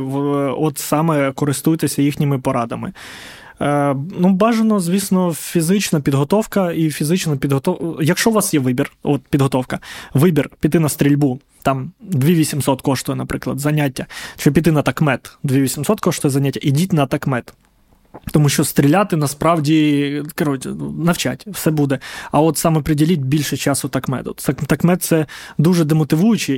[0.57, 2.93] от саме користуйтеся їхніми порадами.
[3.61, 8.03] Е, ну, бажано, звісно, фізична підготовка і фізична підготовка.
[8.03, 9.79] Якщо у вас є вибір, от підготовка,
[10.13, 14.05] вибір піти на стрільбу, там 2800 коштує, наприклад, заняття,
[14.37, 17.53] чи піти на такмет, 2800 коштує заняття, ідіть на такмет.
[18.31, 21.99] Тому що стріляти насправді коротше, навчать, все буде.
[22.31, 24.35] А от саме приділіть більше часу такмеду.
[24.67, 25.25] Такмед це
[25.57, 25.85] дуже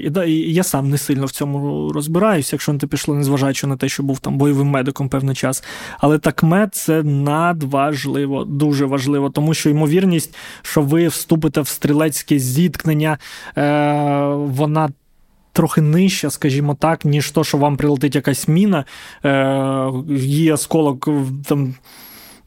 [0.09, 3.77] да, і я сам не сильно в цьому розбираюся, якщо не ти пішло, незважаючи на
[3.77, 5.63] те, що був там бойовим медиком певний час.
[5.99, 13.17] Але такмед це надважливо, дуже важливо, тому що ймовірність, що ви вступите в стрілецьке зіткнення,
[13.57, 13.61] е,
[14.35, 14.89] вона
[15.51, 18.85] трохи нижча, скажімо так, ніж то, що вам прилетить якась міна,
[19.25, 21.09] е, є осколок
[21.45, 21.73] там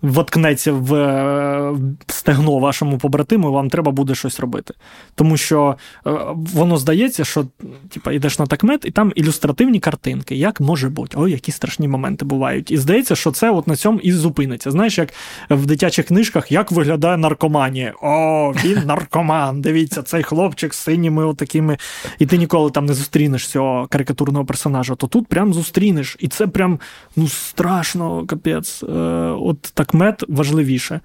[0.04, 4.74] воткнеться в стегно вашому побратиму, вам треба буде щось робити.
[5.14, 5.76] Тому що
[6.06, 7.46] е, воно здається, що
[7.88, 12.24] типа, йдеш на такмет, і там ілюстративні картинки, як може бути, ой, які страшні моменти
[12.24, 12.70] бувають.
[12.70, 14.70] І здається, що це от на цьому і зупиниться.
[14.70, 15.12] Знаєш, як
[15.50, 17.94] в дитячих книжках, як виглядає наркоманія.
[18.02, 19.60] О, він наркоман.
[19.60, 21.78] Дивіться, цей хлопчик з синіми отакими,
[22.18, 24.94] і ти ніколи там не зустрінеш цього карикатурного персонажа.
[24.94, 26.16] То тут прям зустрінеш.
[26.20, 26.78] І це прям
[27.16, 28.82] ну страшно, капець.
[28.82, 28.92] Е,
[29.40, 31.00] от так мед важливіше,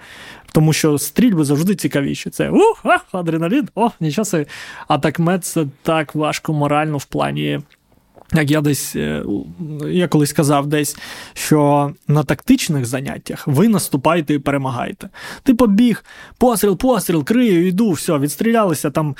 [0.52, 2.30] тому що стрільби завжди цікавіші.
[2.30, 4.44] Це ух, адреналін, о, нічого.
[4.88, 7.60] А так мед це так важко морально в плані.
[8.34, 9.24] Як я десь е,
[9.88, 10.98] я колись казав десь,
[11.34, 15.10] що на тактичних заняттях ви наступаєте і перемагаєте.
[15.44, 16.04] Ти побіг,
[16.38, 19.16] постріл, постріл, крию, йду, все, відстрілялися, там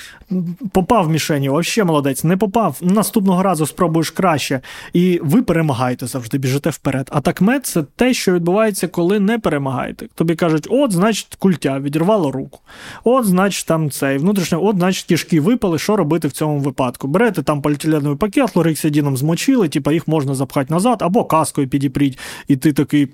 [0.72, 2.78] попав в мішені, вообще молодець, не попав.
[2.82, 4.62] Наступного разу спробуєш краще.
[4.94, 7.10] І ви перемагаєте завжди, біжите вперед.
[7.12, 10.08] А такмет це те, що відбувається, коли не перемагаєте.
[10.16, 12.60] Тобі кажуть, от, значить, культя, відірвало руку.
[13.04, 17.08] От, значить, там цей внутрішньо, от, значить, кішки випали, що робити в цьому випадку?
[17.08, 22.20] Берете там поліетиленовий пакет, лориксидін бензином змочили, типа їх можна запхати назад, або каскою підіпріть,
[22.48, 23.08] і ти такий.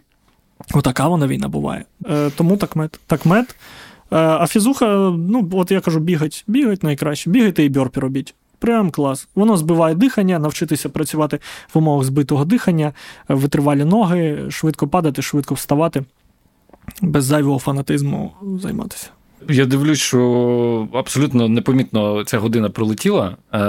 [0.73, 1.86] Отака вона війна буває.
[2.09, 2.99] Е, Тому такмет.
[3.07, 3.55] такмет.
[4.11, 8.36] Е, а фізуха, ну, от я кажу, бігать, бігать найкраще, бігайте і бьорпі робіть.
[8.59, 9.27] Прям клас.
[9.36, 11.39] Воно збиває дихання, навчитися працювати
[11.73, 12.93] в умовах збитого дихання,
[13.27, 16.03] витривалі ноги, швидко падати, швидко вставати,
[17.01, 18.31] без зайвого фанатизму
[18.61, 19.09] займатися.
[19.50, 23.38] Я дивлюсь, що абсолютно непомітно ця година пролетіла.
[23.54, 23.60] Е,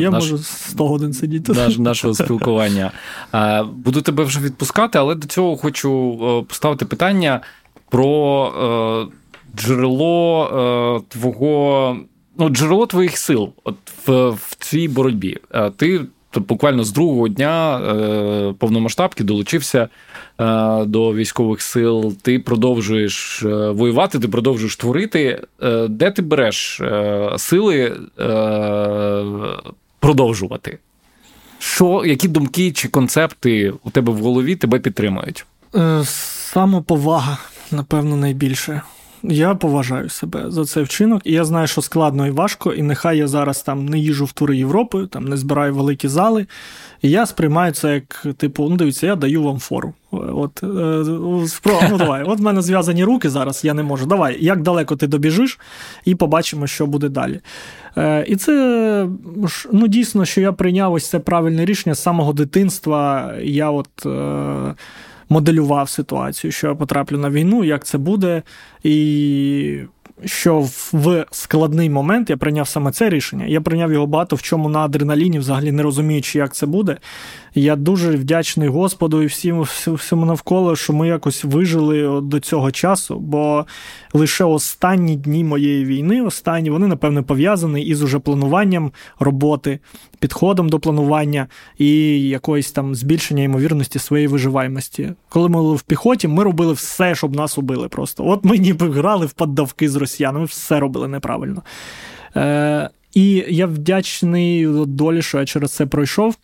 [0.00, 1.52] я наш, можу 100 годин сидіти.
[1.52, 2.92] Наш, нашого спілкування.
[3.34, 7.40] Е, буду тебе вже відпускати, але до цього хочу е, поставити питання
[7.88, 9.02] про
[9.56, 11.96] джерело твого.
[12.38, 15.36] Ну, джерело твоїх сил от в в цій боротьбі.
[15.76, 16.00] Ти
[16.38, 19.88] буквально з другого дня е, повномасштабки долучився
[20.40, 22.14] е, до військових сил.
[22.22, 25.42] Ти продовжуєш е, воювати, ти продовжуєш творити.
[25.88, 26.80] Де ти береш
[27.36, 27.96] сили
[30.00, 30.78] продовжувати?
[31.58, 35.46] Що, Які думки чи концепти у тебе в голові тебе підтримують?
[36.04, 37.38] Самоповага,
[37.70, 38.82] напевно, найбільше.
[39.22, 43.18] Я поважаю себе за цей вчинок, і я знаю, що складно і важко, і нехай
[43.18, 46.46] я зараз там не їжу в тури Європи, там не збираю великі зали.
[47.02, 49.94] І я сприймаю це як, типу, ну дивіться, я даю вам фору.
[50.10, 50.66] От, е,
[51.90, 54.06] ну давай, от в мене зв'язані руки зараз, я не можу.
[54.06, 55.58] Давай, як далеко ти добіжиш,
[56.04, 57.40] і побачимо, що буде далі.
[57.96, 59.08] Е, і це
[59.72, 63.34] ну, дійсно, що я прийняв ось це правильне рішення з самого дитинства.
[63.42, 64.06] Я от.
[64.06, 64.74] Е,
[65.30, 68.42] моделював ситуацію, що я потраплю на війну, як це буде,
[68.82, 69.80] і
[70.24, 70.60] що
[70.92, 73.46] в складний момент я прийняв саме це рішення.
[73.46, 76.96] Я прийняв його багато в чому на адреналіні, взагалі не розуміючи, як це буде.
[77.54, 83.18] Я дуже вдячний Господу і всім всьому навколо, що ми якось вижили до цього часу,
[83.18, 83.66] бо
[84.12, 89.78] лише останні дні моєї війни, останні, вони, напевно, пов'язані із уже плануванням роботи,
[90.18, 91.46] підходом до планування
[91.78, 95.12] і якоїсь там збільшення ймовірності своєї виживаємості.
[95.28, 97.88] Коли ми були в піхоті, ми робили все, щоб нас убили.
[97.88, 101.62] Просто от ми ніби грали в поддавки з росіянами, все робили неправильно.
[102.36, 106.36] Е, І я вдячний долі, що я через це пройшов.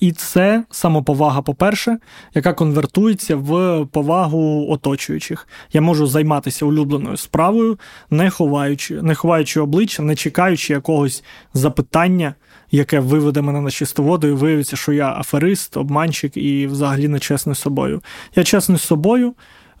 [0.00, 1.98] І це самоповага, по-перше,
[2.34, 5.48] яка конвертується в повагу оточуючих.
[5.72, 7.78] Я можу займатися улюбленою справою,
[8.10, 11.24] не ховаючи, не ховаючи обличчя, не чекаючи якогось
[11.54, 12.34] запитання,
[12.70, 17.18] яке виведе мене на чисту воду, і виявиться, що я аферист, обманщик і взагалі не
[17.18, 18.02] чесний з собою.
[18.34, 19.34] Я чесний з собою.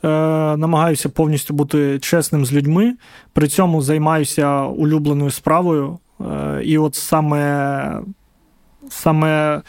[0.04, 0.08] Е,
[0.56, 2.94] намагаюся повністю бути чесним з людьми,
[3.32, 5.98] при цьому займаюся улюбленою справою.
[6.20, 8.00] Е, і от саме
[8.90, 9.62] саме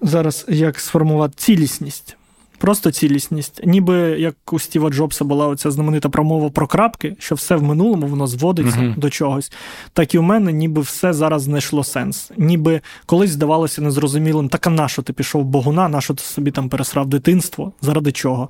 [0.00, 2.16] зараз як сформувати цілісність.
[2.58, 3.60] Просто цілісність.
[3.64, 8.06] Ніби як у Стіва Джобса була оця знаменита промова про крапки, що все в минулому
[8.06, 8.98] воно зводиться uh-huh.
[8.98, 9.52] до чогось.
[9.92, 12.30] Так і у мене ніби все зараз знайшло сенс.
[12.36, 16.50] Ніби колись здавалося незрозумілим, так а на що ти пішов Богуна, на що ти собі
[16.50, 17.72] там пересрав дитинство?
[17.80, 18.48] Заради чого?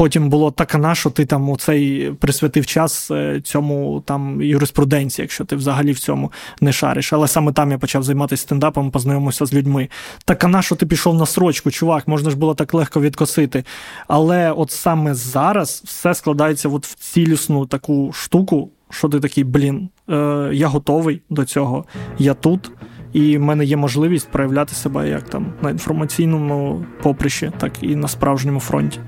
[0.00, 5.44] Потім було так, на що ти там оцей присвятив час е, цьому там юриспруденції, якщо
[5.44, 7.12] ти взагалі в цьому не шариш.
[7.12, 9.88] Але саме там я почав займатися стендапом, познайомився з людьми.
[10.24, 13.64] Так, на що ти пішов на срочку, чувак, можна ж було так легко відкосити.
[14.08, 19.88] Але от саме зараз все складається от в цілісну таку штуку, що ти такий, блін,
[20.10, 21.84] е, я готовий до цього,
[22.18, 22.70] я тут.
[23.12, 28.08] І в мене є можливість проявляти себе як там на інформаційному поприщі, так і на
[28.08, 29.00] справжньому фронті.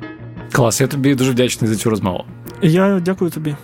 [0.53, 2.25] Клас, я тобі дуже вдячний за цю розмову.
[2.63, 3.57] Я дякую тобі.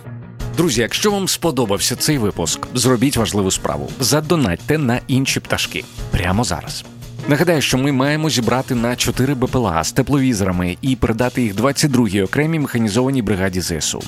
[0.57, 3.89] Друзі, якщо вам сподобався цей випуск, зробіть важливу справу.
[3.99, 6.85] Задонатьте на інші пташки прямо зараз.
[7.27, 12.59] Нагадаю, що ми маємо зібрати на 4 БПЛА з тепловізорами і передати їх 22-й окремій
[12.59, 14.03] механізованій бригаді ЗСУ.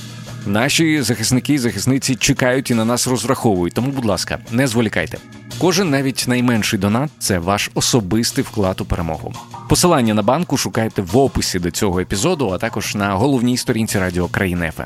[0.45, 5.17] Наші захисники і захисниці чекають і на нас розраховують, тому, будь ласка, не зволікайте.
[5.62, 9.34] Кожен навіть найменший донат це ваш особистий вклад у перемогу.
[9.70, 14.28] Посилання на банку шукайте в описі до цього епізоду, а також на головній сторінці Радіо
[14.28, 14.84] Країна ФМ.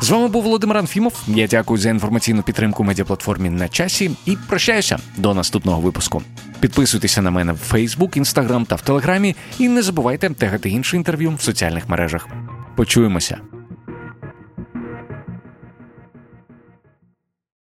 [0.00, 1.22] З вами був Володимир Анфімов.
[1.26, 6.22] Я дякую за інформаційну підтримку медіаплатформі на часі і прощаюся до наступного випуску.
[6.60, 11.34] Підписуйтеся на мене в Фейсбук, Інстаграм та в Телеграмі, і не забувайте тегати інше інтерв'ю
[11.38, 12.28] в соціальних мережах.
[12.76, 13.38] Почуємося.